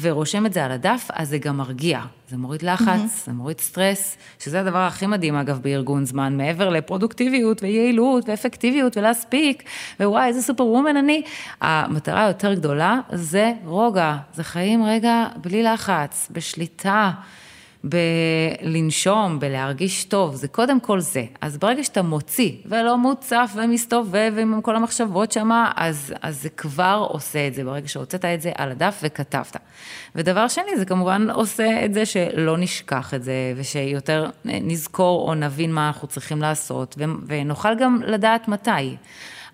[0.00, 2.00] ורושם את זה על הדף, אז זה גם מרגיע.
[2.28, 3.26] זה מוריד לחץ, mm-hmm.
[3.26, 9.62] זה מוריד סטרס, שזה הדבר הכי מדהים, אגב, בארגון זמן, מעבר לפרודוקטיביות ויעילות ואפקטיביות ולהספיק,
[10.00, 11.22] ווואי, איזה סופר וומן אני.
[11.60, 17.10] המטרה היותר גדולה זה רוגע, זה חיים רגע בלי לחץ, בשליטה.
[17.84, 21.24] בלנשום, בלהרגיש טוב, זה קודם כל זה.
[21.40, 27.06] אז ברגע שאתה מוציא ולא מוצף ומסתובב עם כל המחשבות שמה, אז, אז זה כבר
[27.10, 29.56] עושה את זה, ברגע שהוצאת את זה על הדף וכתבת.
[30.14, 35.72] ודבר שני, זה כמובן עושה את זה שלא נשכח את זה, ושיותר נזכור או נבין
[35.72, 38.96] מה אנחנו צריכים לעשות, ונוכל גם לדעת מתי.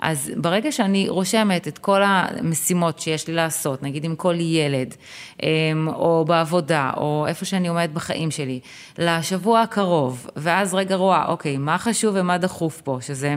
[0.07, 4.95] אז ברגע שאני רושמת את כל המשימות שיש לי לעשות, נגיד עם כל ילד,
[5.43, 8.61] אמ, או בעבודה, או איפה שאני עומדת בחיים שלי,
[8.99, 13.35] לשבוע הקרוב, ואז רגע רואה, אוקיי, מה חשוב ומה דחוף פה, שזה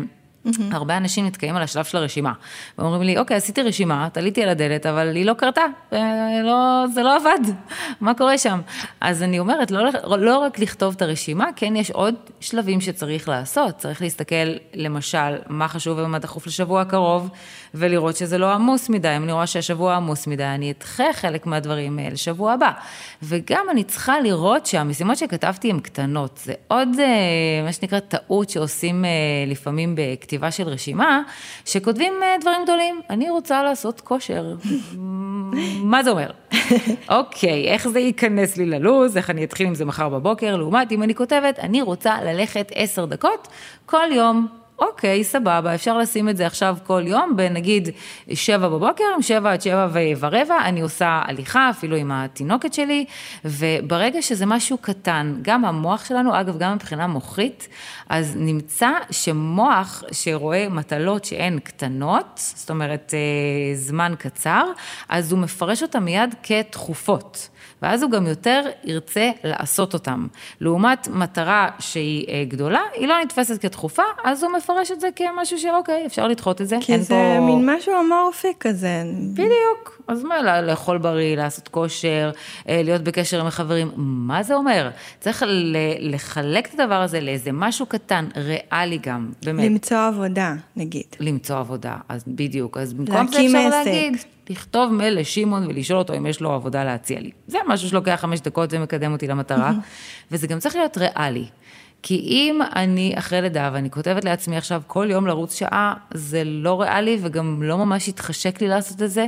[0.72, 2.34] הרבה אנשים נתקעים על השלב של הרשימה.
[2.78, 7.04] ואומרים לי, אוקיי, עשיתי רשימה, תליתי על הדלת, אבל היא לא קרתה, אה, לא, זה
[7.04, 7.54] לא עבד,
[8.02, 8.62] מה קורה שם?
[9.02, 9.84] אז אני אומרת, לא,
[10.18, 13.78] לא רק לכתוב את הרשימה, כן יש עוד שלבים שצריך לעשות.
[13.78, 14.36] צריך להסתכל,
[14.74, 17.30] למשל, מה חשוב ומה דחוף לשבוע הקרוב,
[17.74, 19.18] ולראות שזה לא עמוס מדי.
[19.18, 22.72] אם אני רואה שהשבוע עמוס מדי, אני אדחה חלק מהדברים אה, לשבוע הבא.
[23.24, 26.40] וגם אני צריכה לראות שהמשימות שכתבתי הן קטנות.
[26.44, 29.06] זה עוד, אה, מה שנקרא, טעות שעושים
[29.48, 31.22] לפעמים בכתיבה של רשימה,
[31.66, 33.02] שכותבים אה, דברים גדולים.
[33.10, 34.56] אני רוצה לעשות כושר.
[35.92, 36.32] מה זה אומר?
[37.10, 41.04] אוקיי, איך זה ייכנס לי ללו"ז, איך אני אתחיל עם זה מחר בבוקר, לעומת אם
[41.04, 43.48] אני כותבת, אני רוצה ללכת עשר דקות
[43.86, 44.59] כל יום.
[44.80, 47.90] אוקיי, סבבה, אפשר לשים את זה עכשיו כל יום, בנגיד
[48.34, 49.88] שבע בבוקר, שבע עד שבע
[50.20, 53.06] ורבע, אני עושה הליכה, אפילו עם התינוקת שלי,
[53.46, 57.68] וברגע שזה משהו קטן, גם המוח שלנו, אגב, גם מבחינה מוחית,
[58.10, 64.64] אז נמצא שמוח שרואה מטלות שהן קטנות, זאת אומרת, אה, זמן קצר,
[65.10, 67.50] אז הוא מפרש אותן מיד כתכופות.
[67.82, 70.28] ואז הוא גם יותר ירצה לעשות אותם.
[70.62, 75.60] לעומת מטרה שהיא אה, גדולה, היא לא נתפסת כדחופה, אז הוא מפרש את זה כמשהו
[75.60, 76.78] שאוקיי, אפשר לדחות את זה.
[76.82, 77.40] כי זה פה...
[77.40, 79.04] מין משהו אמורפי כזה.
[79.34, 80.02] בדיוק.
[80.08, 82.32] אז מה, לאכול בריא, לעשות כושר,
[82.70, 84.90] אה, להיות בקשר עם החברים, מה זה אומר?
[85.20, 85.44] צריך
[86.00, 89.66] לחלק את הדבר הזה לאיזה משהו קטן, ריאלי גם, באמת.
[89.66, 91.06] למצוא עבודה, נגיד.
[91.20, 92.78] למצוא עבודה, אז בדיוק.
[92.78, 93.88] אז במקום זה אפשר עסק.
[93.88, 94.18] להגיד,
[94.50, 97.32] לכתוב מייל לשמעון ולשאול אותו אם יש לו עבודה להציע לי.
[97.48, 99.72] זה משהו שלוקח חמש דקות ומקדם אותי למטרה,
[100.32, 101.46] וזה גם צריך להיות ריאלי.
[102.04, 106.82] כי אם אני אחרי לידה ואני כותבת לעצמי עכשיו כל יום לרוץ שעה, זה לא
[106.82, 109.26] ריאלי וגם לא ממש יתחשק לי לעשות את זה.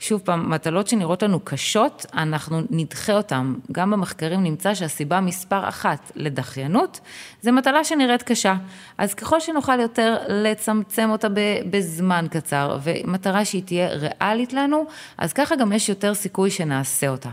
[0.00, 3.54] שוב פעם, מטלות שנראות לנו קשות, אנחנו נדחה אותן.
[3.72, 7.00] גם במחקרים נמצא שהסיבה מספר אחת לדחיינות,
[7.40, 8.54] זה מטלה שנראית קשה.
[8.98, 11.28] אז ככל שנוכל יותר לצמצם אותה
[11.70, 14.84] בזמן קצר, ומטרה שהיא תהיה ריאלית לנו,
[15.18, 17.30] אז ככה גם יש יותר סיכוי שנעשה אותה.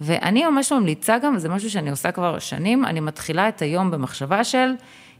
[0.00, 4.44] ואני ממש ממליצה גם, וזה משהו שאני עושה כבר שנים, אני מתחילה את היום במחשבה
[4.44, 4.72] של,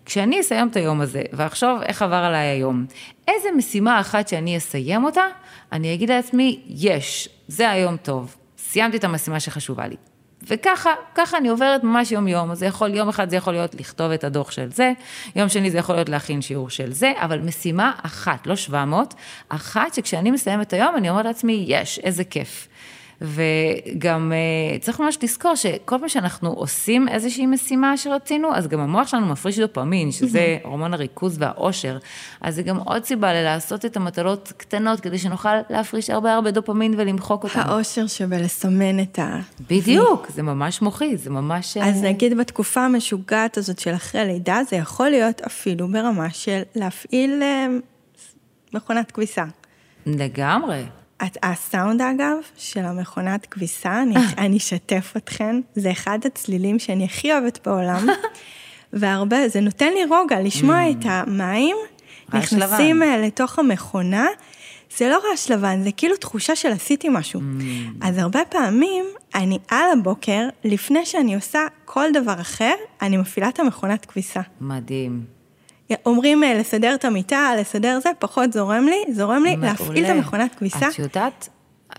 [0.04, 2.86] כשאני אסיים את היום הזה, ואחשוב איך עבר עליי היום,
[3.28, 5.24] איזה משימה אחת שאני אסיים אותה,
[5.72, 9.96] אני אגיד לעצמי, יש, זה היום טוב, סיימתי את המשימה שחשובה לי.
[10.48, 12.50] וככה, ככה אני עוברת ממש יום-יום.
[12.50, 14.92] אז זה יכול, יום אחד זה יכול להיות לכתוב את הדוח של זה,
[15.36, 19.14] יום שני זה יכול להיות להכין שיעור של זה, אבל משימה אחת, לא 700,
[19.48, 22.68] אחת שכשאני מסיימת היום, אני אומרת לעצמי, יש, איזה כיף.
[23.22, 29.08] וגם אה, צריך ממש לזכור שכל פעם שאנחנו עושים איזושהי משימה שרצינו, אז גם המוח
[29.08, 31.98] שלנו מפריש דופמין, שזה הורמון הריכוז והאושר.
[32.40, 36.94] אז זה גם עוד סיבה ללעשות את המטלות קטנות, כדי שנוכל להפריש הרבה הרבה דופמין
[36.96, 37.60] ולמחוק אותן.
[37.60, 39.38] האושר שבלסמן את ה...
[39.70, 41.76] בדיוק, זה ממש מוחי, זה ממש...
[41.76, 46.62] אה, אז נגיד בתקופה המשוגעת הזאת של אחרי לידה, זה יכול להיות אפילו ברמה של
[46.74, 47.66] להפעיל אה,
[48.74, 49.44] מכונת כביסה.
[50.06, 51.01] לגמרי.
[51.42, 57.66] הסאונד אגב, של המכונת כביסה, אני, אני אשתף אתכן, זה אחד הצלילים שאני הכי אוהבת
[57.66, 58.06] בעולם,
[58.92, 60.90] והרבה, זה נותן לי רוגע לשמוע mm.
[60.90, 61.76] את המים,
[62.34, 63.22] נכנסים לבן.
[63.22, 64.26] לתוך המכונה,
[64.96, 67.40] זה לא רעש לבן, זה כאילו תחושה של עשיתי משהו.
[67.40, 67.62] Mm.
[68.00, 69.04] אז הרבה פעמים,
[69.34, 74.40] אני על הבוקר, לפני שאני עושה כל דבר אחר, אני מפעילה את המכונת כביסה.
[74.60, 75.41] מדהים.
[76.06, 80.54] אומרים אה, לסדר את המיטה, לסדר זה, פחות זורם לי, זורם לי להפעיל את המכונת
[80.54, 80.88] כביסה.
[80.88, 81.48] את יודעת,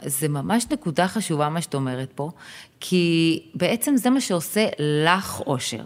[0.06, 2.32] זה ממש נקודה חשובה מה שאת אומרת פה,
[2.80, 5.84] כי בעצם זה מה שעושה לך אושר.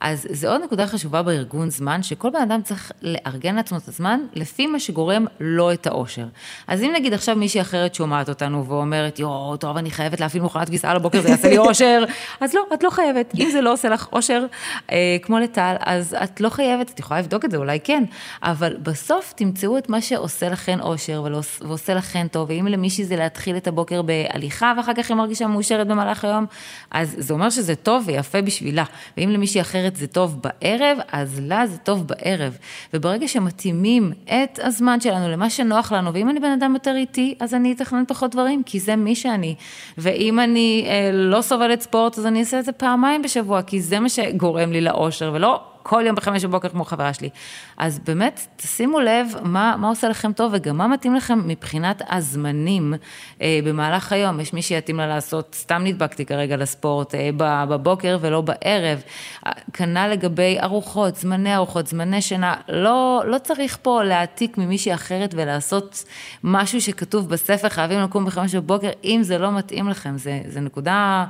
[0.00, 4.20] אז זו עוד נקודה חשובה בארגון זמן, שכל בן אדם צריך לארגן לעצמו את הזמן
[4.34, 6.26] לפי מה שגורם לו את האושר.
[6.66, 10.68] אז אם נגיד עכשיו מישהי אחרת שומעת אותנו ואומרת, יואו, טוב, אני חייבת להפעיל מכונת
[10.68, 12.04] כביסה על הבוקר, זה יעשה לי אושר,
[12.40, 13.32] אז לא, את לא חייבת.
[13.38, 14.44] אם זה לא עושה לך אושר,
[14.92, 18.04] אה, כמו לטל, אז את לא חייבת, את יכולה לבדוק את זה, אולי כן,
[18.42, 21.24] אבל בסוף תמצאו את מה שעושה לכן אושר
[21.60, 25.86] ועושה לכן טוב, ואם למישהי זה להתחיל את הבוקר בהליכה, ואחר כך היא מרגישה מאושרת
[25.86, 26.46] במהלך היום,
[26.90, 28.84] אז זה אומר שזה טוב ויפה בשבילה.
[29.16, 32.58] ואם למישהי אחרת אחרת זה טוב בערב, אז לה זה טוב בערב.
[32.94, 37.54] וברגע שמתאימים את הזמן שלנו למה שנוח לנו, ואם אני בן אדם יותר איטי, אז
[37.54, 39.54] אני אתכנן פחות דברים, כי זה מי שאני.
[39.98, 44.00] ואם אני אה, לא סובלת ספורט, אז אני אעשה את זה פעמיים בשבוע, כי זה
[44.00, 47.28] מה שגורם לי לאושר, ולא כל יום בחמש בבוקר כמו חברה שלי.
[47.76, 52.94] אז באמת, תשימו לב מה, מה עושה לכם טוב וגם מה מתאים לכם מבחינת הזמנים
[53.42, 54.40] אה, במהלך היום.
[54.40, 57.30] יש מי שיתאים לה לעשות, סתם נדבקתי כרגע לספורט, אה,
[57.68, 59.02] בבוקר ולא בערב.
[59.72, 62.54] כנ"ל לגבי ארוחות, זמני ארוחות, זמני שינה.
[62.68, 66.04] לא, לא צריך פה להעתיק ממישהי אחרת ולעשות
[66.44, 70.18] משהו שכתוב בספר, חייבים לקום בחמש בבוקר, אם זה לא מתאים לכם.
[70.18, 71.26] זה, זה נקודה...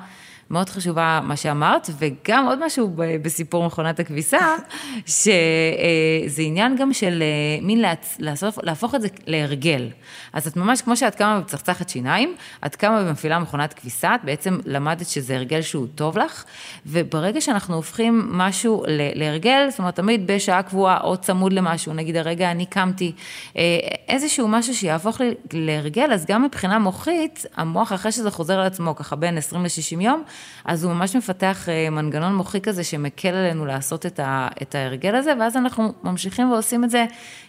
[0.51, 2.91] מאוד חשובה מה שאמרת, וגם עוד משהו
[3.23, 4.39] בסיפור מכונת הכביסה,
[5.17, 9.89] שזה עניין גם של אה, מין להצ- לעשות, להפוך את זה להרגל.
[10.33, 12.35] אז את ממש, כמו שאת קמה ומצחצחת שיניים,
[12.67, 16.45] את קמה ומפעילה מכונת כביסה, את בעצם למדת שזה הרגל שהוא טוב לך,
[16.87, 22.51] וברגע שאנחנו הופכים משהו להרגל, זאת אומרת, תמיד בשעה קבועה או צמוד למשהו, נגיד הרגע
[22.51, 23.13] אני קמתי,
[23.57, 23.63] אה,
[24.09, 28.97] איזשהו משהו שיהפוך לי להרגל, אז גם מבחינה מוחית, המוח אחרי שזה חוזר על עצמו
[28.97, 30.23] ככה בין 20 ל-60 יום,
[30.65, 35.15] אז הוא ממש מפתח אה, מנגנון מוחי כזה שמקל עלינו לעשות את, ה, את ההרגל
[35.15, 37.05] הזה, ואז אנחנו ממשיכים ועושים את זה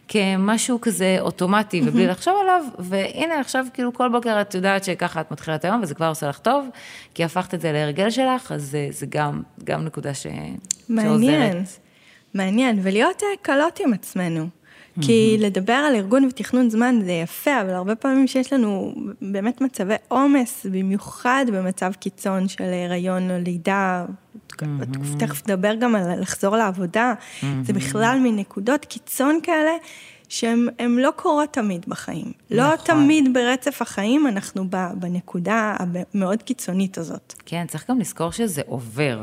[0.07, 5.31] כמשהו כזה אוטומטי ובלי לחשוב עליו, והנה עכשיו כאילו כל בוקר את יודעת שככה את
[5.31, 6.67] מתחילה את היום וזה כבר עושה לך טוב,
[7.13, 10.27] כי הפכת את זה להרגל שלך, אז זה, זה גם, גם נקודה ש,
[10.89, 11.79] מעניין, שעוזרת.
[12.33, 14.56] מעניין, ולהיות אה, קלות עם עצמנו.
[15.01, 19.93] כי לדבר על ארגון ותכנון זמן זה יפה, אבל הרבה פעמים שיש לנו באמת מצבי
[20.07, 24.05] עומס, במיוחד במצב קיצון של הריון או לידה,
[25.19, 27.13] תכף נדבר גם על לחזור לעבודה,
[27.63, 29.71] זה בכלל מנקודות קיצון כאלה.
[30.29, 32.31] שהן הן לא קורות תמיד בחיים.
[32.51, 32.85] לא נכון.
[32.85, 37.33] תמיד ברצף החיים אנחנו בנקודה המאוד קיצונית הזאת.
[37.45, 39.19] כן, צריך גם לזכור שזה עובר.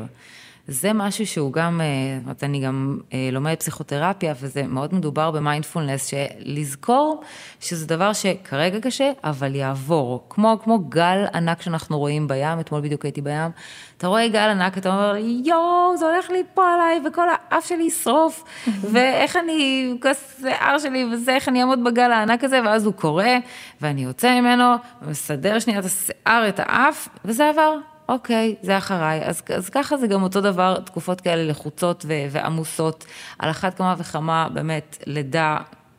[0.67, 1.85] זה משהו שהוא גם, אה,
[2.17, 7.23] זאת אומרת, אני גם אה, לומדת פסיכותרפיה, וזה מאוד מדובר במיינדפולנס, שלזכור
[7.59, 10.25] שזה דבר שכרגע קשה, אבל יעבור.
[10.29, 13.51] כמו, כמו גל ענק שאנחנו רואים בים, אתמול בדיוק הייתי בים,
[13.97, 18.43] אתה רואה גל ענק, אתה אומר, יואו, זה הולך ליפול עליי, וכל האף שלי ישרוף,
[18.91, 23.37] ואיך אני, כל השיער שלי וזה, איך אני אעמוד בגל הענק הזה, ואז הוא קורה,
[23.81, 24.63] ואני יוצא ממנו,
[25.01, 27.94] ומסדר שנייה את השיער, את האף, וזה עבר.
[28.09, 29.21] אוקיי, זה אחריי.
[29.23, 33.05] אז, אז ככה זה גם אותו דבר, תקופות כאלה לחוצות ו- ועמוסות.
[33.39, 35.57] על אחת כמה וכמה, באמת, לידה,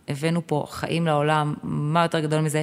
[0.08, 2.62] הבאנו פה חיים לעולם, מה יותר גדול מזה.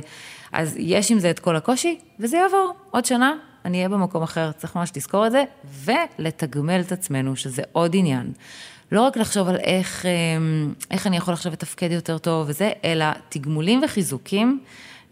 [0.52, 2.74] אז יש עם זה את כל הקושי, וזה יעבור.
[2.92, 3.34] עוד שנה,
[3.66, 5.44] אני אהיה במקום אחר, צריך ממש לזכור את זה,
[5.84, 8.32] ולתגמל את עצמנו, שזה עוד עניין.
[8.92, 13.06] לא רק לחשוב על איך, אמ, איך אני יכול עכשיו לתפקד יותר טוב וזה, אלא
[13.30, 14.60] תגמולים וחיזוקים.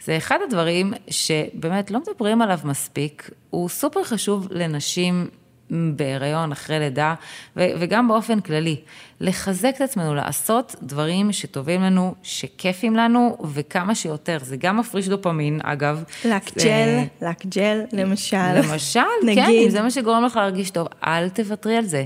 [0.05, 5.27] זה אחד הדברים שבאמת לא מדברים עליו מספיק, הוא סופר חשוב לנשים
[5.71, 7.13] בהיריון, אחרי לידה,
[7.57, 8.75] ו- וגם באופן כללי.
[9.19, 14.37] לחזק את עצמנו, לעשות דברים שטובים לנו, שכיפים לנו, וכמה שיותר.
[14.41, 16.03] זה גם מפריש דופמין, אגב.
[16.25, 18.37] לק ג'ל, לק ג'ל, למשל.
[18.55, 18.99] למשל,
[19.35, 22.03] כן, אם זה מה שגורם לך להרגיש טוב, אל תוותרי על זה.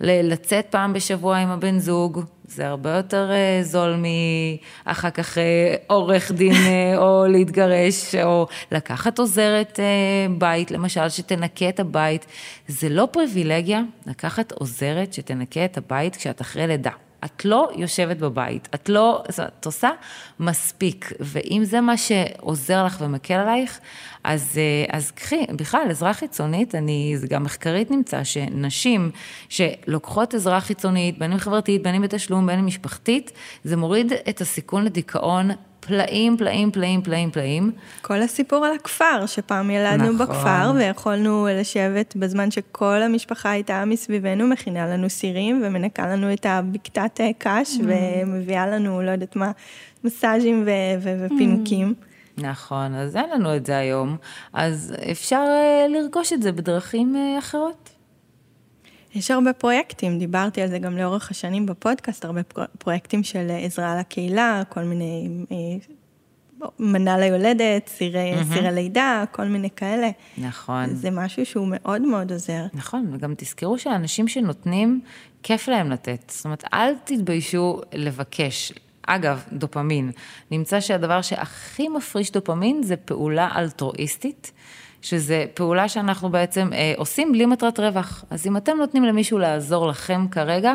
[0.00, 3.94] לצאת פעם בשבוע עם הבן זוג, זה הרבה יותר אה, זול
[4.86, 9.80] מאחר כך אה, עורך דין אה, או להתגרש, או לקחת עוזרת
[10.38, 12.26] בית, למשל, שתנקה את הבית.
[12.68, 17.07] זה לא פריבילגיה לקחת עוזרת שתנקה את הבית כשאת אחרי לידה.
[17.24, 19.90] את לא יושבת בבית, את לא, זאת אומרת, את עושה
[20.40, 23.80] מספיק, ואם זה מה שעוזר לך ומקל עלייך,
[24.24, 29.10] אז, אה, אז קחי, בכלל, עזרה חיצונית, אני, זה גם מחקרית נמצא, שנשים
[29.48, 33.32] שלוקחות עזרה חיצונית, בין אם חברתית, בין אם בתשלום, בין אם משפחתית,
[33.64, 35.50] זה מוריד את הסיכון לדיכאון
[35.88, 37.72] פלאים, פלאים, פלאים, פלאים, פלאים.
[38.02, 40.18] כל הסיפור על הכפר, שפעם ילדנו נכון.
[40.18, 47.20] בכפר ויכולנו לשבת בזמן שכל המשפחה הייתה מסביבנו, מכינה לנו סירים ומנקה לנו את הבקתת
[47.20, 49.50] אה, קש ומביאה לנו, לא יודעת מה,
[50.04, 51.94] מסאז'ים ו- ו- ופינוקים.
[52.38, 54.16] נכון, אז אין לנו את זה היום,
[54.52, 57.87] אז אפשר אה, לרכוש את זה בדרכים אה, אחרות.
[59.14, 63.58] יש הרבה פרויקטים, דיברתי על זה גם לאורך השנים בפודקאסט, הרבה פרו- פרויקטים של אה,
[63.58, 65.56] עזרה לקהילה, כל מיני אה,
[66.78, 70.10] מנה ליולדת, סירי, סירי לידה, כל מיני כאלה.
[70.38, 70.94] נכון.
[70.94, 72.62] זה משהו שהוא מאוד מאוד עוזר.
[72.74, 75.00] נכון, וגם תזכרו שאנשים שנותנים,
[75.42, 76.32] כיף להם לתת.
[76.34, 78.72] זאת אומרת, אל תתביישו לבקש.
[79.06, 80.10] אגב, דופמין.
[80.50, 84.52] נמצא שהדבר שהכי מפריש דופמין זה פעולה אלטרואיסטית,
[85.02, 88.24] שזה פעולה שאנחנו בעצם אה, עושים בלי מטרת רווח.
[88.30, 90.72] אז אם אתם נותנים למישהו לעזור לכם כרגע,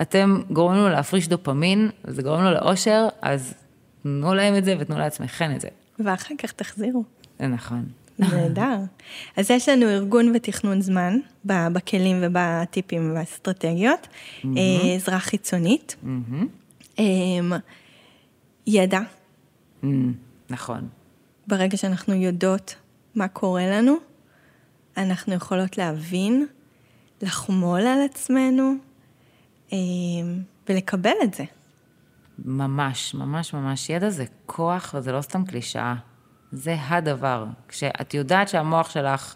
[0.00, 3.54] אתם גורמים לו להפריש דופמין, וזה גורם לו לאושר, אז
[4.02, 5.68] תנו להם את זה ותנו לעצמכם את זה.
[5.98, 7.04] ואחר כך תחזירו.
[7.38, 7.84] זה נכון.
[8.18, 8.76] נהדר.
[9.36, 14.08] אז יש לנו ארגון ותכנון זמן בכלים ובטיפים והאסטרטגיות,
[14.44, 14.50] אה,
[14.96, 15.96] עזרה חיצונית,
[16.98, 17.52] אמ,
[18.66, 19.00] ידע,
[19.82, 19.86] Mm,
[20.50, 20.88] נכון.
[21.46, 22.74] ברגע שאנחנו יודעות
[23.16, 23.96] מה קורה לנו,
[24.96, 26.46] אנחנו יכולות להבין,
[27.22, 28.72] לחמול על עצמנו
[29.72, 29.76] אמ,
[30.68, 31.44] ולקבל את זה.
[32.44, 33.90] ממש, ממש ממש.
[33.90, 35.94] ידע זה כוח, וזה לא סתם קלישאה.
[36.52, 37.46] זה הדבר.
[37.68, 39.34] כשאת יודעת שהמוח שלך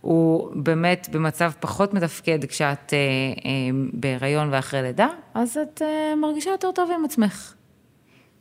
[0.00, 3.50] הוא באמת במצב פחות מתפקד כשאת אה, אה,
[3.92, 7.54] בהיריון ואחרי לידה, אז את אה, מרגישה יותר טוב עם עצמך.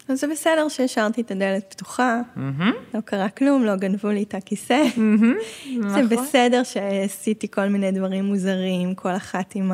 [0.08, 2.22] אז זה בסדר שהשארתי את הדלת פתוחה,
[2.94, 4.84] לא קרה כלום, לא גנבו לי את הכיסא.
[5.94, 6.08] זה נכון.
[6.08, 9.72] בסדר שעשיתי כל מיני דברים מוזרים, כל אחת עם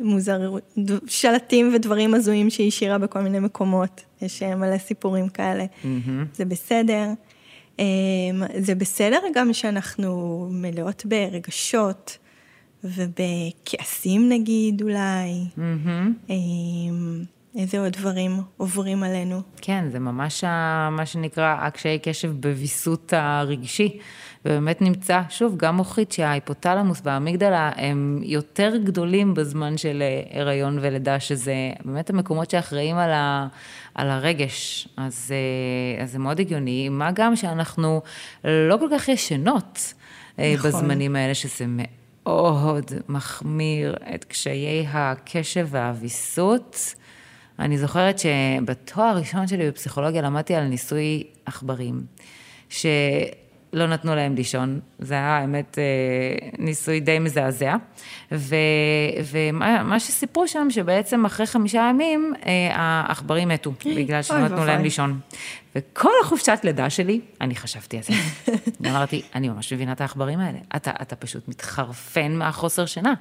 [0.00, 0.40] המוזר...
[0.78, 4.00] ד- שלטים ודברים הזויים שהיא השאירה בכל מיני מקומות.
[4.22, 5.64] יש אה, מלא סיפורים כאלה.
[6.34, 7.06] זה בסדר.
[7.78, 7.84] אמ,
[8.58, 12.18] זה בסדר גם שאנחנו מלאות ברגשות
[12.84, 15.30] ובכעסים נגיד אולי.
[17.58, 19.40] איזה עוד דברים עוברים עלינו.
[19.60, 23.98] כן, זה ממש ה- מה שנקרא הקשיי קשב בוויסות הרגשי.
[24.44, 31.20] ובאמת נמצא, שוב, גם מוחית שההיפותלמוס והאמיגדלה הם יותר גדולים בזמן של אה, הריון ולידה,
[31.20, 33.48] שזה באמת המקומות שאחראים על, ה,
[33.94, 34.88] על הרגש.
[34.96, 35.32] אז,
[35.98, 38.02] אה, אז זה מאוד הגיוני, מה גם שאנחנו
[38.44, 39.94] לא כל כך ישנות
[40.38, 40.70] אה, נכון.
[40.70, 41.64] בזמנים האלה, שזה
[42.26, 46.94] מאוד מחמיר את קשיי הקשב והוויסות.
[47.58, 52.00] אני זוכרת שבתואר הראשון שלי בפסיכולוגיה למדתי על ניסוי עכברים,
[52.68, 57.74] שלא נתנו להם לישון, זה היה האמת אה, ניסוי די מזעזע,
[58.32, 58.56] ו,
[59.30, 64.82] ומה מה שסיפרו שם, שבעצם אחרי חמישה ימים אה, העכברים מתו, בגלל שלא נתנו להם.
[64.82, 65.20] לישון.
[65.76, 68.12] וכל החופשת לידה שלי, אני חשבתי על זה.
[68.90, 70.58] אמרתי, אני ממש מבינה את העכברים האלה.
[70.76, 73.14] אתה, אתה פשוט מתחרפן מהחוסר שינה.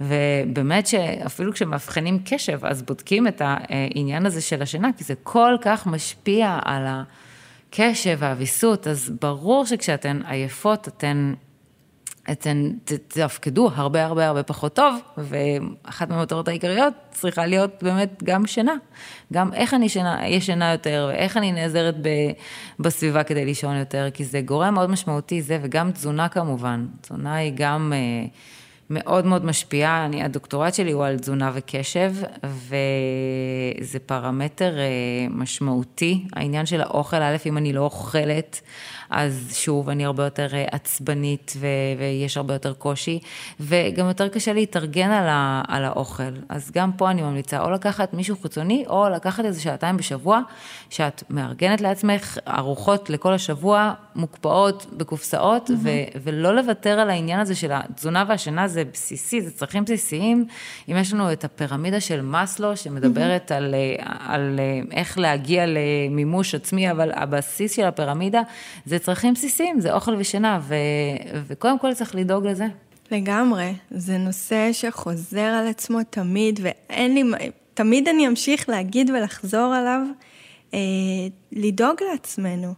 [0.00, 5.86] ובאמת שאפילו כשמאבחנים קשב, אז בודקים את העניין הזה של השינה, כי זה כל כך
[5.86, 11.34] משפיע על הקשב והוויסות, אז ברור שכשאתן עייפות, אתן...
[12.30, 12.70] אתן
[13.08, 18.74] תפקדו הרבה הרבה הרבה פחות טוב, ואחת מהמטרות העיקריות צריכה להיות באמת גם שינה.
[19.32, 22.08] גם איך אני שינה, ישנה יותר, ואיך אני נעזרת ב,
[22.78, 26.86] בסביבה כדי לישון יותר, כי זה גורם מאוד משמעותי זה, וגם תזונה כמובן.
[27.00, 28.26] תזונה היא גם אה,
[28.94, 32.12] מאוד מאוד משפיעה, אני, הדוקטורט שלי הוא על תזונה וקשב,
[32.44, 34.84] וזה פרמטר אה,
[35.30, 36.24] משמעותי.
[36.32, 38.60] העניין של האוכל, א', אם אני לא אוכלת,
[39.12, 41.66] אז שוב, אני הרבה יותר אה, עצבנית ו-
[41.98, 43.18] ויש הרבה יותר קושי,
[43.60, 46.22] וגם יותר קשה להתארגן על, ה- על האוכל.
[46.48, 50.40] אז גם פה אני ממליצה או לקחת מישהו חיצוני, או לקחת איזה שעתיים בשבוע,
[50.90, 55.88] שאת מארגנת לעצמך ארוחות לכל השבוע, מוקפאות בקופסאות, ו-
[56.22, 60.46] ולא לוותר על העניין הזה של התזונה והשינה, זה בסיסי, זה צרכים בסיסיים.
[60.88, 66.54] אם יש לנו את הפירמידה של מאסלו, שמדברת על, אה, על אה, איך להגיע למימוש
[66.54, 68.40] עצמי, אבל הבסיס של הפירמידה
[68.86, 70.74] זה צרכים בסיסיים, זה אוכל ושינה, ו-
[71.46, 72.66] וקודם כל צריך לדאוג לזה.
[73.10, 77.22] לגמרי, זה נושא שחוזר על עצמו תמיד, ואין לי,
[77.74, 80.00] תמיד אני אמשיך להגיד ולחזור עליו,
[80.74, 80.78] אה,
[81.52, 82.74] לדאוג לעצמנו.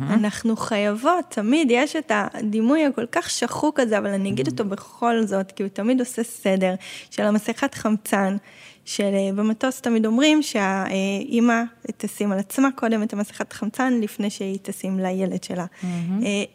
[0.00, 5.22] אנחנו חייבות, תמיד יש את הדימוי הכל כך שחוק הזה, אבל אני אגיד אותו בכל
[5.26, 6.74] זאת, כי הוא תמיד עושה סדר,
[7.10, 8.36] של המסכת חמצן,
[8.90, 11.62] של אה, תמיד אומרים שהאימא
[11.96, 15.66] תשים על עצמה קודם את המסכת חמצן לפני שהיא תשים לילד שלה.
[15.84, 15.88] אה,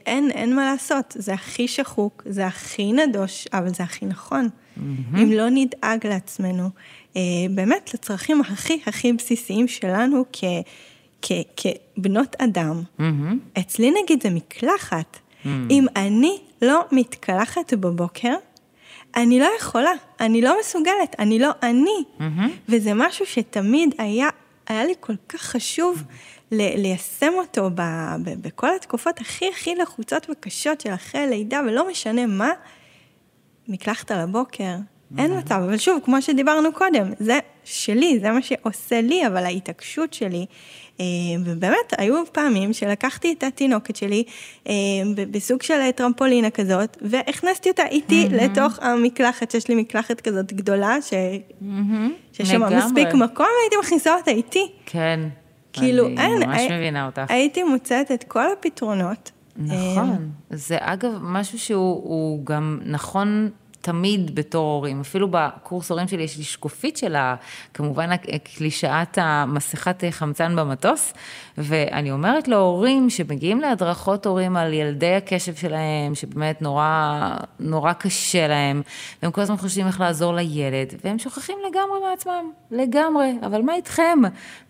[0.05, 4.49] אין, אין מה לעשות, זה הכי שחוק, זה הכי נדוש, אבל זה הכי נכון.
[5.17, 6.69] אם לא נדאג לעצמנו,
[7.15, 10.43] אה, באמת לצרכים הכי הכי בסיסיים שלנו כ...
[11.21, 11.31] כ-
[11.97, 12.81] כבנות אדם,
[13.59, 15.17] אצלי נגיד זה מקלחת.
[15.45, 18.33] אם אני לא מתקלחת בבוקר,
[19.15, 22.03] אני לא יכולה, אני לא מסוגלת, אני לא אני.
[22.69, 24.29] וזה משהו שתמיד היה,
[24.67, 26.03] היה לי כל כך חשוב
[26.51, 27.81] ל- ליישם אותו ב-
[28.23, 32.49] ב- בכל התקופות הכי הכי לחוצות וקשות של אחרי הלידה, ולא משנה מה,
[33.67, 34.75] מקלחת על הבוקר,
[35.17, 40.13] אין מצב, אבל שוב, כמו שדיברנו קודם, זה שלי, זה מה שעושה לי, אבל ההתעקשות
[40.13, 40.45] שלי,
[41.45, 44.23] ובאמת, היו פעמים שלקחתי את התינוקת שלי
[44.67, 44.73] אה,
[45.31, 51.09] בסוג של טרמפולינה כזאת, והכנסתי אותה איתי לתוך המקלחת, שיש לי מקלחת כזאת גדולה, ש...
[52.33, 52.61] שיש שם.
[52.77, 54.71] מספיק מקום, והייתי מכניסה אותה איתי.
[54.85, 55.19] כן.
[55.73, 57.21] כאילו, אני אין, ממש הי- מבינה אותך.
[57.29, 59.31] הייתי מוצאת את כל הפתרונות.
[59.59, 60.29] אה, נכון.
[60.49, 63.49] זה אגב משהו שהוא הוא גם נכון
[63.85, 65.01] תמיד בתור הורים.
[65.01, 67.15] אפילו בקורס הורים שלי יש לי שקופית של
[67.73, 71.13] כמובן הקלישאת המסכת חמצן במטוס,
[71.57, 78.81] ואני אומרת להורים שמגיעים להדרכות הורים על ילדי הקשב שלהם, שבאמת נורא, נורא קשה להם,
[79.21, 83.33] והם כל הזמן חושבים איך לעזור לילד, והם שוכחים לגמרי מעצמם, לגמרי.
[83.45, 84.19] אבל מה איתכם?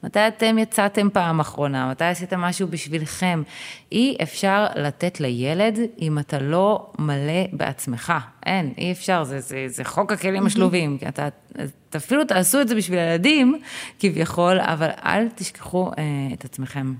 [0.04, 1.90] מתי אתם יצאתם פעם אחרונה?
[1.92, 3.44] מתי עשיתם משהו בשבילכם?
[3.92, 8.14] אי אפשר לתת לילד אם אתה לא מלא בעצמך.
[8.46, 10.98] אין, אי אפשר, זה, זה, זה חוק הכלים השלובים.
[10.98, 13.60] כי אתה, את אפילו תעשו את זה בשביל הילדים,
[14.00, 16.94] כביכול, אבל אל תשכחו אה, את עצמכם.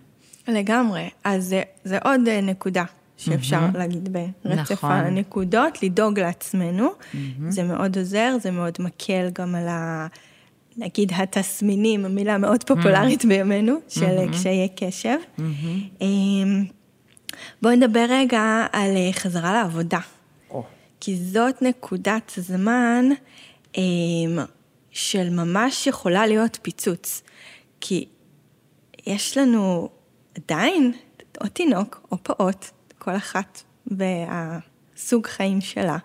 [0.48, 1.10] לגמרי.
[1.24, 2.84] אז זה, זה עוד אה, נקודה
[3.18, 4.92] שאפשר להגיד ברצף נכון.
[4.92, 6.90] הנקודות, לדאוג לעצמנו.
[7.50, 9.68] זה מאוד עוזר, זה מאוד מקל גם על
[10.78, 15.18] נגיד התסמינים, מילה מאוד פופולרית בימינו, של קשיי קשב.
[16.02, 16.66] אמ,
[17.62, 20.00] בואי נדבר רגע על אה, חזרה לעבודה.
[21.06, 23.06] כי זאת נקודת זמן
[23.78, 24.40] אמ,
[24.92, 27.22] של ממש יכולה להיות פיצוץ.
[27.82, 28.06] כי
[29.08, 29.90] יש לנו
[30.36, 30.92] עדיין
[31.42, 32.66] או תינוק או פעוט,
[32.98, 35.98] כל אחת והסוג חיים שלה.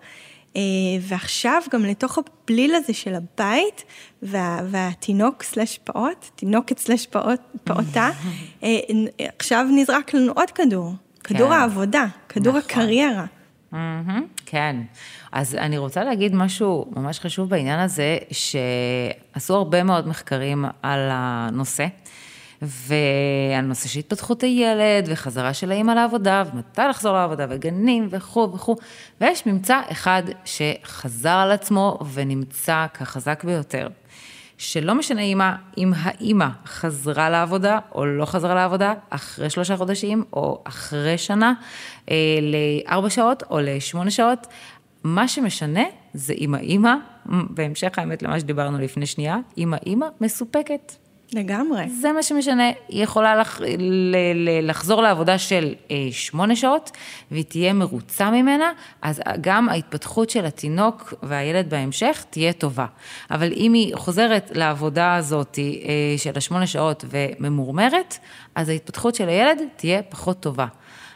[0.55, 0.61] אה,
[1.01, 3.83] ועכשיו גם לתוך הבליל הזה של הבית,
[4.21, 8.09] וה, והתינוק סלש פעוט, תינוקת סלש פעוט, פעוטה,
[8.63, 8.79] אה,
[9.39, 10.93] עכשיו נזרק לנו עוד כדור,
[11.23, 11.53] כדור כן.
[11.53, 12.71] העבודה, כדור נכון.
[12.71, 13.25] הקריירה.
[14.45, 14.75] כן.
[15.31, 21.87] אז אני רוצה להגיד משהו ממש חשוב בעניין הזה, שעשו הרבה מאוד מחקרים על הנושא,
[22.61, 28.75] ועל נושא של התפתחות הילד, וחזרה של האימא לעבודה, ומתי לחזור לעבודה, וגנים, וכו' וכו',
[29.21, 33.87] ויש ממצא אחד שחזר על עצמו ונמצא כחזק ביותר.
[34.61, 40.61] שלא משנה אימא, אם האימא חזרה לעבודה או לא חזרה לעבודה, אחרי שלושה חודשים או
[40.63, 41.53] אחרי שנה,
[42.11, 44.47] אה, לארבע שעות או לשמונה שעות,
[45.03, 45.83] מה שמשנה
[46.13, 46.93] זה אם האימא,
[47.25, 50.91] בהמשך האמת למה שדיברנו לפני שנייה, אם האימא מסופקת.
[51.33, 51.89] לגמרי.
[51.89, 56.91] זה מה שמשנה, היא יכולה לח, ל, ל, לחזור לעבודה של אה, שמונה שעות,
[57.31, 58.71] והיא תהיה מרוצה ממנה,
[59.01, 62.85] אז גם ההתפתחות של התינוק והילד בהמשך תהיה טובה.
[63.31, 68.17] אבל אם היא חוזרת לעבודה הזאת אה, של השמונה שעות וממורמרת,
[68.55, 70.67] אז ההתפתחות של הילד תהיה פחות טובה.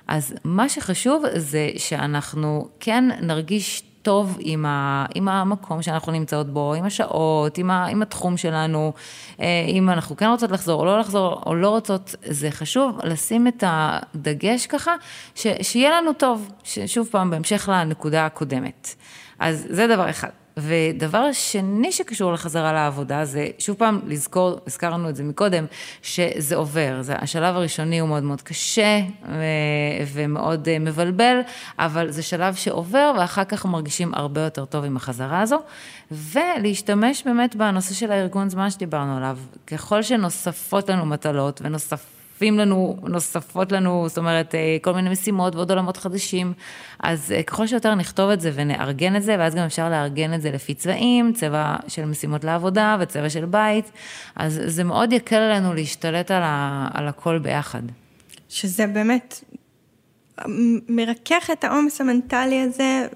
[0.08, 6.74] אז מה שחשוב זה שאנחנו כן נרגיש טוב עם, ה, עם המקום שאנחנו נמצאות בו,
[6.74, 8.94] עם השעות, עם, ה, עם התחום שלנו,
[9.40, 13.48] אה, אם אנחנו כן רוצות לחזור או לא לחזור או לא רוצות, זה חשוב לשים
[13.48, 14.96] את הדגש ככה,
[15.36, 16.52] ש, שיהיה לנו טוב,
[16.86, 18.96] שוב פעם, בהמשך לנקודה הקודמת.
[19.40, 20.45] אז זה דבר אחד.
[20.58, 25.66] ודבר שני שקשור לחזרה לעבודה זה, שוב פעם, לזכור, הזכרנו את זה מקודם,
[26.02, 26.98] שזה עובר.
[27.02, 31.40] זה, השלב הראשוני הוא מאוד מאוד קשה ו- ומאוד אה, מבלבל,
[31.80, 35.60] אבל זה שלב שעובר, ואחר כך מרגישים הרבה יותר טוב עם החזרה הזו.
[36.12, 39.38] ולהשתמש באמת בנושא של הארגון זמן שדיברנו עליו.
[39.68, 42.15] ככל שנוספות לנו מטלות ונוספות...
[42.36, 46.54] נוספים לנו, נוספות לנו, זאת אומרת, אה, כל מיני משימות ועוד עולמות חדשים.
[47.00, 50.42] אז אה, ככל שיותר נכתוב את זה ונארגן את זה, ואז גם אפשר לארגן את
[50.42, 53.92] זה לפי צבעים, צבע של משימות לעבודה וצבע של בית,
[54.36, 57.82] אז זה מאוד יקל עלינו להשתלט על, ה, על הכל ביחד.
[58.50, 59.44] שזה באמת
[60.48, 63.08] מ- מרכך את העומס המנטלי הזה,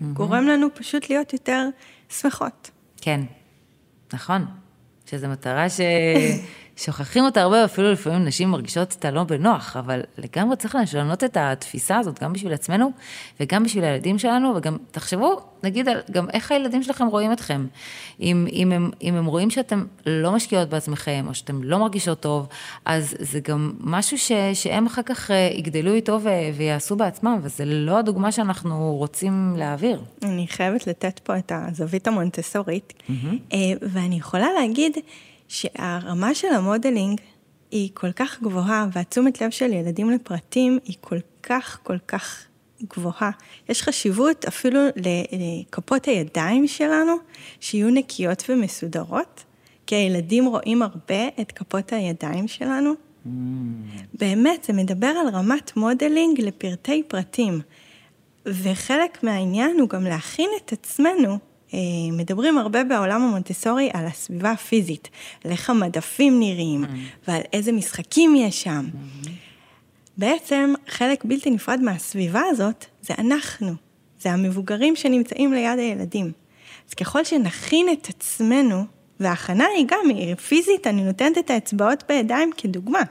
[0.00, 1.68] גורם לנו פשוט להיות יותר
[2.08, 2.70] שמחות.
[3.00, 3.20] כן,
[4.12, 4.46] נכון.
[5.06, 5.66] שזו מטרה
[6.80, 11.36] ששוכחים אותה הרבה, אפילו לפעמים נשים מרגישות את הלא בנוח, אבל לגמרי צריך לשנות את
[11.36, 12.92] התפיסה הזאת, גם בשביל עצמנו
[13.40, 17.66] וגם בשביל הילדים שלנו, וגם תחשבו, נגיד, על גם איך הילדים שלכם רואים אתכם.
[18.20, 22.48] אם, אם, הם, אם הם רואים שאתם לא משקיעות בעצמכם, או שאתם לא מרגישות טוב,
[22.84, 27.64] אז זה גם משהו ש, שהם אחר כך אה, יגדלו איתו ו, ויעשו בעצמם, וזה
[27.64, 30.02] לא הדוגמה שאנחנו רוצים להעביר.
[30.22, 32.92] אני חייבת לתת פה את הזווית המונטסורית,
[33.52, 34.96] אה, ואני יכולה להגיד
[35.50, 37.20] שהרמה של המודלינג
[37.70, 42.44] היא כל כך גבוהה, והתשומת לב של ילדים לפרטים היא כל כך, כל כך
[42.82, 43.30] גבוהה.
[43.68, 47.12] יש חשיבות אפילו לכפות הידיים שלנו,
[47.60, 49.44] שיהיו נקיות ומסודרות,
[49.86, 52.92] כי הילדים רואים הרבה את כפות הידיים שלנו.
[54.14, 57.60] באמת, זה מדבר על רמת modeling לפרטי פרטים.
[58.46, 61.49] וחלק מהעניין הוא גם להכין את עצמנו.
[61.74, 61.78] אה,
[62.12, 65.08] מדברים הרבה בעולם המונטסורי על הסביבה הפיזית,
[65.44, 66.84] על איך המדפים נראים
[67.28, 68.88] ועל איזה משחקים יש שם.
[70.16, 73.72] בעצם חלק בלתי נפרד מהסביבה הזאת זה אנחנו,
[74.20, 76.32] זה המבוגרים שנמצאים ליד הילדים.
[76.88, 78.84] אז ככל שנכין את עצמנו,
[79.20, 83.02] וההכנה היא גם, היא פיזית, אני נותנת את האצבעות בידיים כדוגמה.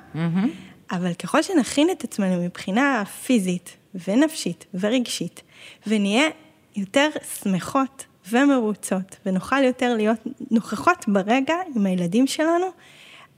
[0.92, 5.42] אבל ככל שנכין את עצמנו מבחינה פיזית ונפשית ורגשית,
[5.88, 6.30] ונהיה
[6.76, 7.10] יותר
[7.44, 10.20] שמחות ומרוצות, ונוכל יותר להיות
[10.52, 12.66] נוכחות ברגע עם הילדים שלנו,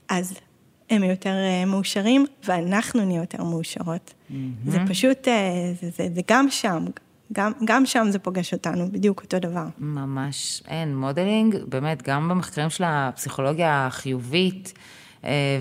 [0.08, 0.34] אז
[0.90, 4.14] הם יותר אה, מאושרים, ואנחנו נהיה יותר מאושרות.
[4.66, 6.84] זה פשוט, אה, זה, זה, זה גם שם,
[7.32, 9.66] גם, גם שם זה פוגש אותנו, בדיוק אותו דבר.
[9.78, 10.96] ממש אין.
[10.96, 14.72] modeling, באמת, גם במחקרים של הפסיכולוגיה החיובית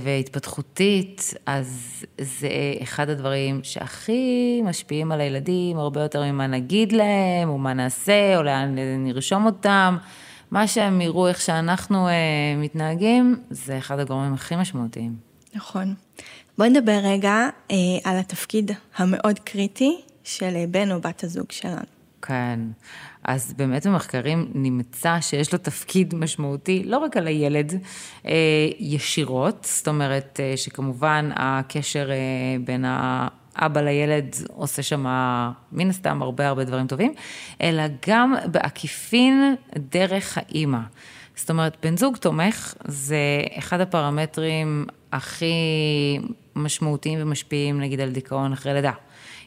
[0.04, 1.88] והתפתחותית, אז
[2.22, 2.50] זה
[2.84, 8.44] אחד הדברים שהכי משפיעים על הילדים, הרבה יותר ממה נגיד להם, או מה נעשה, או
[8.44, 9.98] לאן נרשום אותם.
[10.52, 12.14] מה שהם יראו איך שאנחנו אה,
[12.58, 15.16] מתנהגים, זה אחד הגורמים הכי משמעותיים.
[15.54, 15.96] נכון.
[16.58, 21.82] בואי נדבר רגע אה, על התפקיד המאוד קריטי של אה, בן או בת הזוג שלנו.
[22.22, 22.60] כן.
[23.24, 27.74] אז באמת במחקרים נמצא שיש לו תפקיד משמעותי, לא רק על הילד,
[28.26, 28.34] אה,
[28.80, 32.16] ישירות, זאת אומרת אה, שכמובן הקשר אה,
[32.66, 35.06] בין האבא לילד עושה שם
[35.72, 37.14] מן הסתם הרבה הרבה דברים טובים,
[37.62, 40.80] אלא גם בעקיפין דרך האימא.
[41.36, 43.18] זאת אומרת, בן זוג תומך זה
[43.58, 45.54] אחד הפרמטרים הכי
[46.56, 48.92] משמעותיים ומשפיעים, נגיד, על דיכאון אחרי לידה.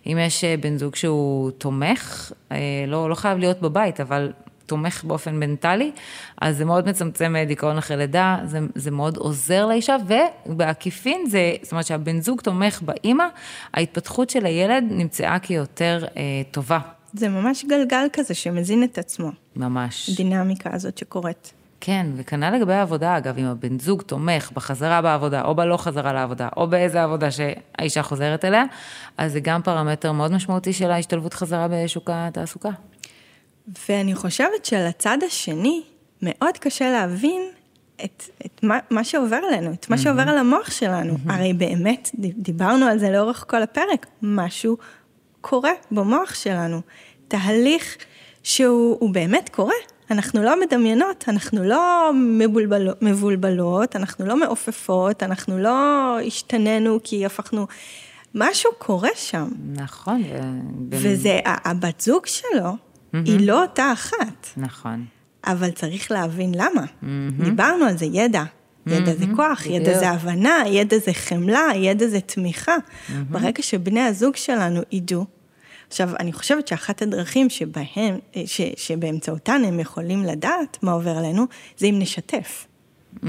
[0.06, 4.32] אם יש אה, בן זוג שהוא תומך, אה, לא, לא חייב להיות בבית, אבל
[4.66, 5.92] תומך באופן מנטלי,
[6.40, 9.96] אז זה מאוד מצמצם אה, דיכאון אחרי לידה, זה, זה מאוד עוזר לאישה,
[10.46, 13.24] ובעקיפין זה, זאת אומרת שהבן זוג תומך באימא,
[13.74, 16.78] ההתפתחות של הילד נמצאה כיותר אה, טובה.
[17.12, 20.10] זה ממש גלגל כזה שמזין את עצמו, ממש.
[20.10, 21.52] הדינמיקה הזאת שקורית.
[21.86, 26.48] כן, וכנ"ל לגבי העבודה, אגב, אם הבן זוג תומך בחזרה בעבודה, או בלא חזרה לעבודה,
[26.56, 28.64] או באיזה עבודה שהאישה חוזרת אליה,
[29.16, 32.68] אז זה גם פרמטר מאוד משמעותי של ההשתלבות חזרה בשוק התעסוקה.
[33.88, 35.82] ואני חושבת שלצד השני,
[36.22, 37.42] מאוד קשה להבין
[38.04, 41.16] את, את מה, מה שעובר עלינו, את מה שעובר על המוח שלנו.
[41.28, 44.76] הרי באמת, דיברנו על זה לאורך כל הפרק, משהו
[45.40, 46.80] קורה במוח שלנו.
[47.28, 47.96] תהליך
[48.42, 49.93] שהוא הוא באמת קורה.
[50.10, 57.66] אנחנו לא מדמיינות, אנחנו לא מבולבל, מבולבלות, אנחנו לא מעופפות, אנחנו לא השתננו כי הפכנו...
[58.34, 59.48] משהו קורה שם.
[59.74, 60.22] נכון.
[60.90, 62.76] וזה, הבת זוג שלו,
[63.12, 65.04] היא לא אותה אחת, נכון.
[65.46, 66.84] אבל צריך להבין למה.
[67.44, 68.44] דיברנו על זה, ידע.
[68.86, 69.98] ידע זה כוח, ידע.
[69.98, 72.76] זה הבנה, ידע זה חמלה, ידע זה תמיכה.
[73.30, 75.24] ברגע שבני הזוג שלנו ידעו,
[75.94, 81.46] עכשיו, אני חושבת שאחת הדרכים שבהם, ש, שבאמצעותן הם יכולים לדעת מה עובר עלינו,
[81.78, 82.66] זה אם נשתף.
[83.16, 83.26] Mm,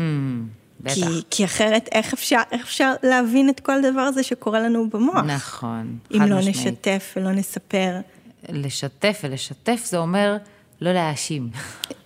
[0.80, 0.94] בטח.
[0.94, 5.16] כי, כי אחרת, איך אפשר, איך אפשר להבין את כל הדבר הזה שקורה לנו במוח?
[5.16, 6.58] נכון, אם חד לא משמעית.
[6.58, 7.96] נשתף ולא נספר.
[8.50, 10.38] לשתף ולשתף זה אומר
[10.82, 11.50] לא להאשים.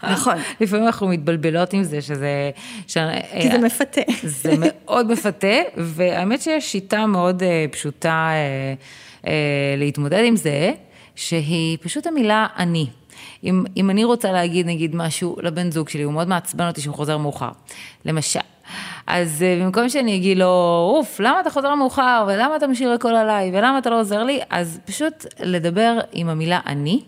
[0.03, 0.35] נכון.
[0.61, 2.51] לפעמים אנחנו מתבלבלות עם זה, שזה...
[2.87, 2.97] ש...
[3.41, 4.01] כי זה מפתה.
[4.23, 8.73] זה מאוד מפתה, והאמת שיש שיטה מאוד אה, פשוטה אה, אה,
[9.77, 10.71] להתמודד עם זה,
[11.15, 12.87] שהיא פשוט המילה אני.
[13.43, 16.95] אם, אם אני רוצה להגיד נגיד משהו לבן זוג שלי, הוא מאוד מעצבן אותי שהוא
[16.95, 17.49] חוזר מאוחר.
[18.05, 18.39] למשל.
[19.07, 20.45] אז אה, במקום שאני אגיד לו,
[20.95, 24.39] אוף, למה אתה חוזר מאוחר, ולמה אתה משאיר הכל עליי, ולמה אתה לא עוזר לי,
[24.49, 27.01] אז פשוט לדבר עם המילה אני.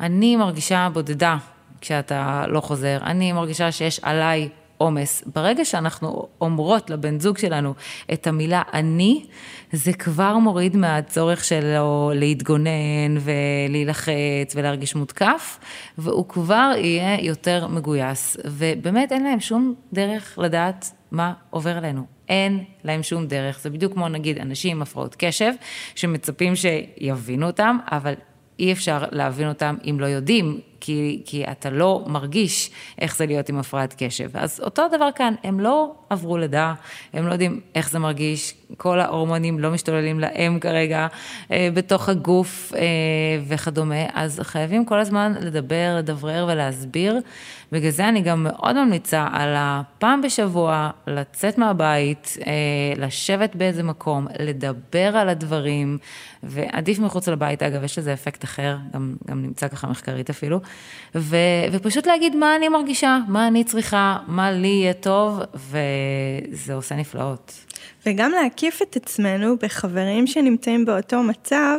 [0.00, 1.36] אני מרגישה בודדה
[1.80, 4.48] כשאתה לא חוזר, אני מרגישה שיש עליי
[4.82, 5.24] עומס.
[5.34, 7.74] ברגע שאנחנו אומרות לבן זוג שלנו
[8.12, 9.24] את המילה אני,
[9.72, 15.58] זה כבר מוריד מהצורך שלו להתגונן ולהילחץ ולהרגיש מותקף,
[15.98, 18.36] והוא כבר יהיה יותר מגויס.
[18.44, 22.02] ובאמת אין להם שום דרך לדעת מה עובר עלינו.
[22.28, 23.60] אין להם שום דרך.
[23.60, 25.52] זה בדיוק כמו נגיד אנשים עם הפרעות קשב,
[25.94, 28.14] שמצפים שיבינו אותם, אבל
[28.58, 32.70] אי אפשר להבין אותם אם לא יודעים, כי, כי אתה לא מרגיש
[33.00, 34.30] איך זה להיות עם הפרעת קשב.
[34.34, 36.74] אז אותו דבר כאן, הם לא עברו לידה,
[37.12, 41.06] הם לא יודעים איך זה מרגיש, כל ההורמונים לא משתוללים להם כרגע
[41.52, 42.80] אה, בתוך הגוף אה,
[43.48, 47.18] וכדומה, אז חייבים כל הזמן לדבר, לדברר ולהסביר.
[47.72, 52.52] בגלל זה אני גם מאוד ממליצה על הפעם בשבוע לצאת מהבית, אה,
[52.96, 55.98] לשבת באיזה מקום, לדבר על הדברים,
[56.42, 60.60] ועדיף מחוץ לבית, אגב, יש לזה אפקט אחר, גם, גם נמצא ככה מחקרית אפילו,
[61.14, 61.36] ו,
[61.72, 67.52] ופשוט להגיד מה אני מרגישה, מה אני צריכה, מה לי יהיה טוב, וזה עושה נפלאות.
[68.06, 71.78] וגם להקיף את עצמנו בחברים שנמצאים באותו מצב.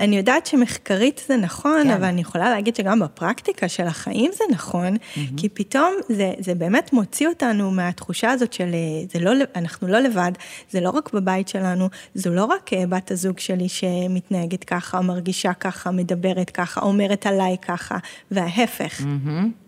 [0.00, 1.90] אני יודעת שמחקרית זה נכון, כן.
[1.90, 4.96] אבל אני יכולה להגיד שגם בפרקטיקה של החיים זה נכון,
[5.36, 9.98] כי פתאום זה, זה באמת מוציא אותנו מהתחושה הזאת של אה, זה לא, אנחנו לא
[10.00, 10.32] לבד,
[10.70, 15.52] זה לא רק בבית שלנו, זו לא רק אה, בת הזוג שלי שמתנהגת ככה, מרגישה
[15.52, 17.98] ככה, מדברת ככה, אומרת עליי ככה,
[18.30, 19.00] וההפך.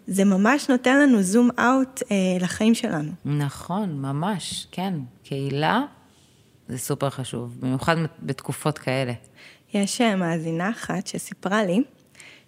[0.06, 3.10] זה ממש נותן לנו זום אאוט אה, לחיים שלנו.
[3.24, 4.94] נכון, ממש, כן.
[5.24, 5.82] קהילה
[6.68, 9.12] זה סופר חשוב, במיוחד בתקופות כאלה.
[9.76, 11.82] יש אה, מאזינה אחת שסיפרה לי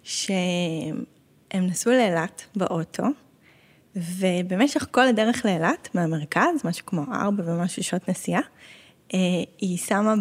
[0.03, 1.03] שהם
[1.53, 3.03] נסעו לאילת באוטו,
[3.95, 8.41] ובמשך כל הדרך לאילת, מהמרכז, משהו כמו ארבע ומשהו שעות נסיעה,
[9.13, 9.19] אה,
[9.59, 10.13] היא שמה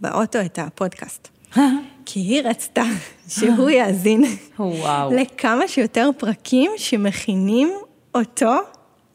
[0.00, 1.28] באוטו את הפודקאסט.
[2.06, 2.82] כי היא רצתה
[3.34, 4.24] שהוא יאזין.
[5.10, 7.72] לכמה שיותר פרקים שמכינים
[8.14, 8.52] אותו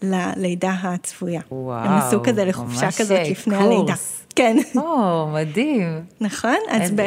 [0.01, 1.41] ללידה הצפויה.
[1.51, 3.67] וואו, הם עשו כזה לחופשה כזאת אה, לפני קורס.
[3.67, 3.93] הלידה.
[4.35, 4.57] כן.
[4.75, 6.01] או, מדהים.
[6.21, 6.57] נכון?
[6.69, 7.01] אז, ב...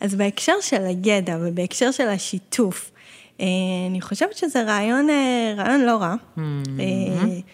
[0.00, 2.90] אז בהקשר של הידע ובהקשר של השיתוף,
[3.40, 3.46] אה,
[3.90, 6.14] אני חושבת שזה רעיון, אה, רעיון לא רע.
[6.38, 6.44] אה,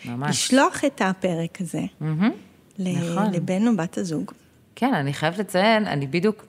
[0.05, 0.31] ממש.
[0.31, 1.83] לשלוח את הפרק הזה
[2.79, 3.33] נכון.
[3.33, 4.33] לבן או בת הזוג.
[4.77, 6.45] כן, אני חייבת לציין, אני בדיוק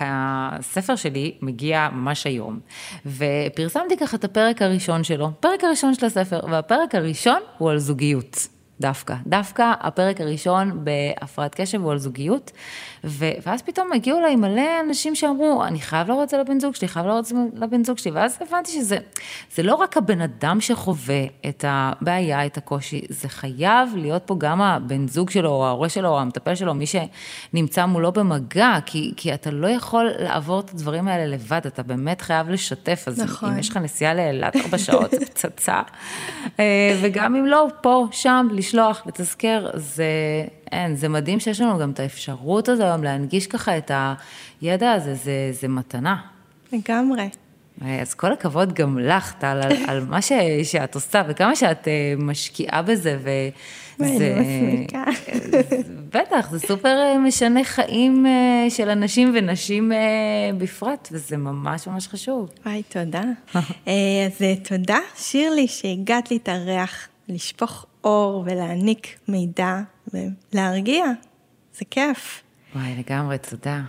[0.00, 2.58] הספר שלי מגיע ממש היום,
[3.06, 8.48] ופרסמתי ככה את הפרק הראשון שלו, פרק הראשון של הספר, והפרק הראשון הוא על זוגיות.
[8.80, 12.52] דווקא, דווקא הפרק הראשון בהפרעת קשב הוא על זוגיות,
[13.04, 16.74] ו- ואז פתאום הגיעו אליי מלא אנשים שאמרו, אני חייב להראות את זה לבן זוג
[16.74, 18.98] שלי, חייב להראות את זה לבן זוג שלי, ואז הבנתי שזה
[19.54, 24.60] זה לא רק הבן אדם שחווה את הבעיה, את הקושי, זה חייב להיות פה גם
[24.60, 29.34] הבן זוג שלו, או ההורה שלו, או המטפל שלו, מי שנמצא מולו במגע, כי, כי
[29.34, 33.52] אתה לא יכול לעבור את הדברים האלה לבד, אתה באמת חייב לשתף, אז נכון.
[33.52, 35.82] אם יש לך נסיעה לאילת ארבע שעות, זה פצצה.
[36.60, 40.04] אה, וגם אם לא, פה, שם, לשלוח, לתזכר, זה,
[40.74, 43.90] אין, זה מדהים שיש לנו גם את האפשרות הזו היום להנגיש ככה את
[44.60, 46.16] הידע הזה, זה, זה מתנה.
[46.72, 47.28] לגמרי.
[47.82, 51.88] אה, אז כל הכבוד גם לך, טל, על, על מה ש, שאת עושה וכמה שאת
[51.88, 53.18] אה, משקיעה בזה,
[53.98, 54.34] וזה...
[56.14, 58.26] בטח, זה סופר אה, משנה חיים
[58.68, 59.92] של אנשים ונשים
[60.58, 62.50] בפרט, וזה ממש ממש חשוב.
[62.66, 63.22] וואי, תודה.
[64.26, 69.80] אז תודה, שירלי, שהגעת להתארח, לשפוך אור ולהעניק מידע
[70.52, 71.04] ולהרגיע.
[71.78, 72.42] זה כיף.
[72.74, 73.80] וואי, לגמרי, תודה.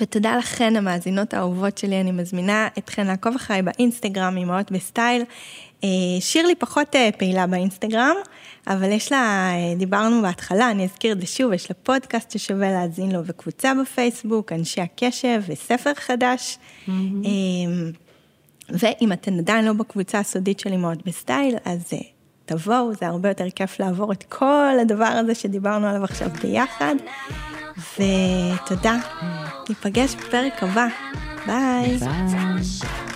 [0.00, 5.22] ותודה לכן, המאזינות האהובות שלי, אני מזמינה אתכן לעקוב אחריי באינסטגרם, אמהות בסטייל.
[5.84, 5.88] אה,
[6.20, 8.16] שירלי פחות אה, פעילה באינסטגרם,
[8.66, 12.70] אבל יש לה, אה, דיברנו בהתחלה, אני אזכיר את זה שוב, יש לה פודקאסט ששווה
[12.70, 16.58] להאזין לו, וקבוצה בפייסבוק, אנשי הקשב, וספר חדש.
[16.88, 16.94] אה,
[18.68, 21.92] ואם אתן עדיין לא בקבוצה הסודית של אמהות בסטייל, אז
[22.46, 26.94] תבואו, זה הרבה יותר כיף לעבור את כל הדבר הזה שדיברנו עליו עכשיו ביחד.
[27.76, 28.96] ותודה,
[29.68, 30.86] ניפגש בפרק הבא,
[31.46, 31.96] bye.
[31.96, 33.15] bye.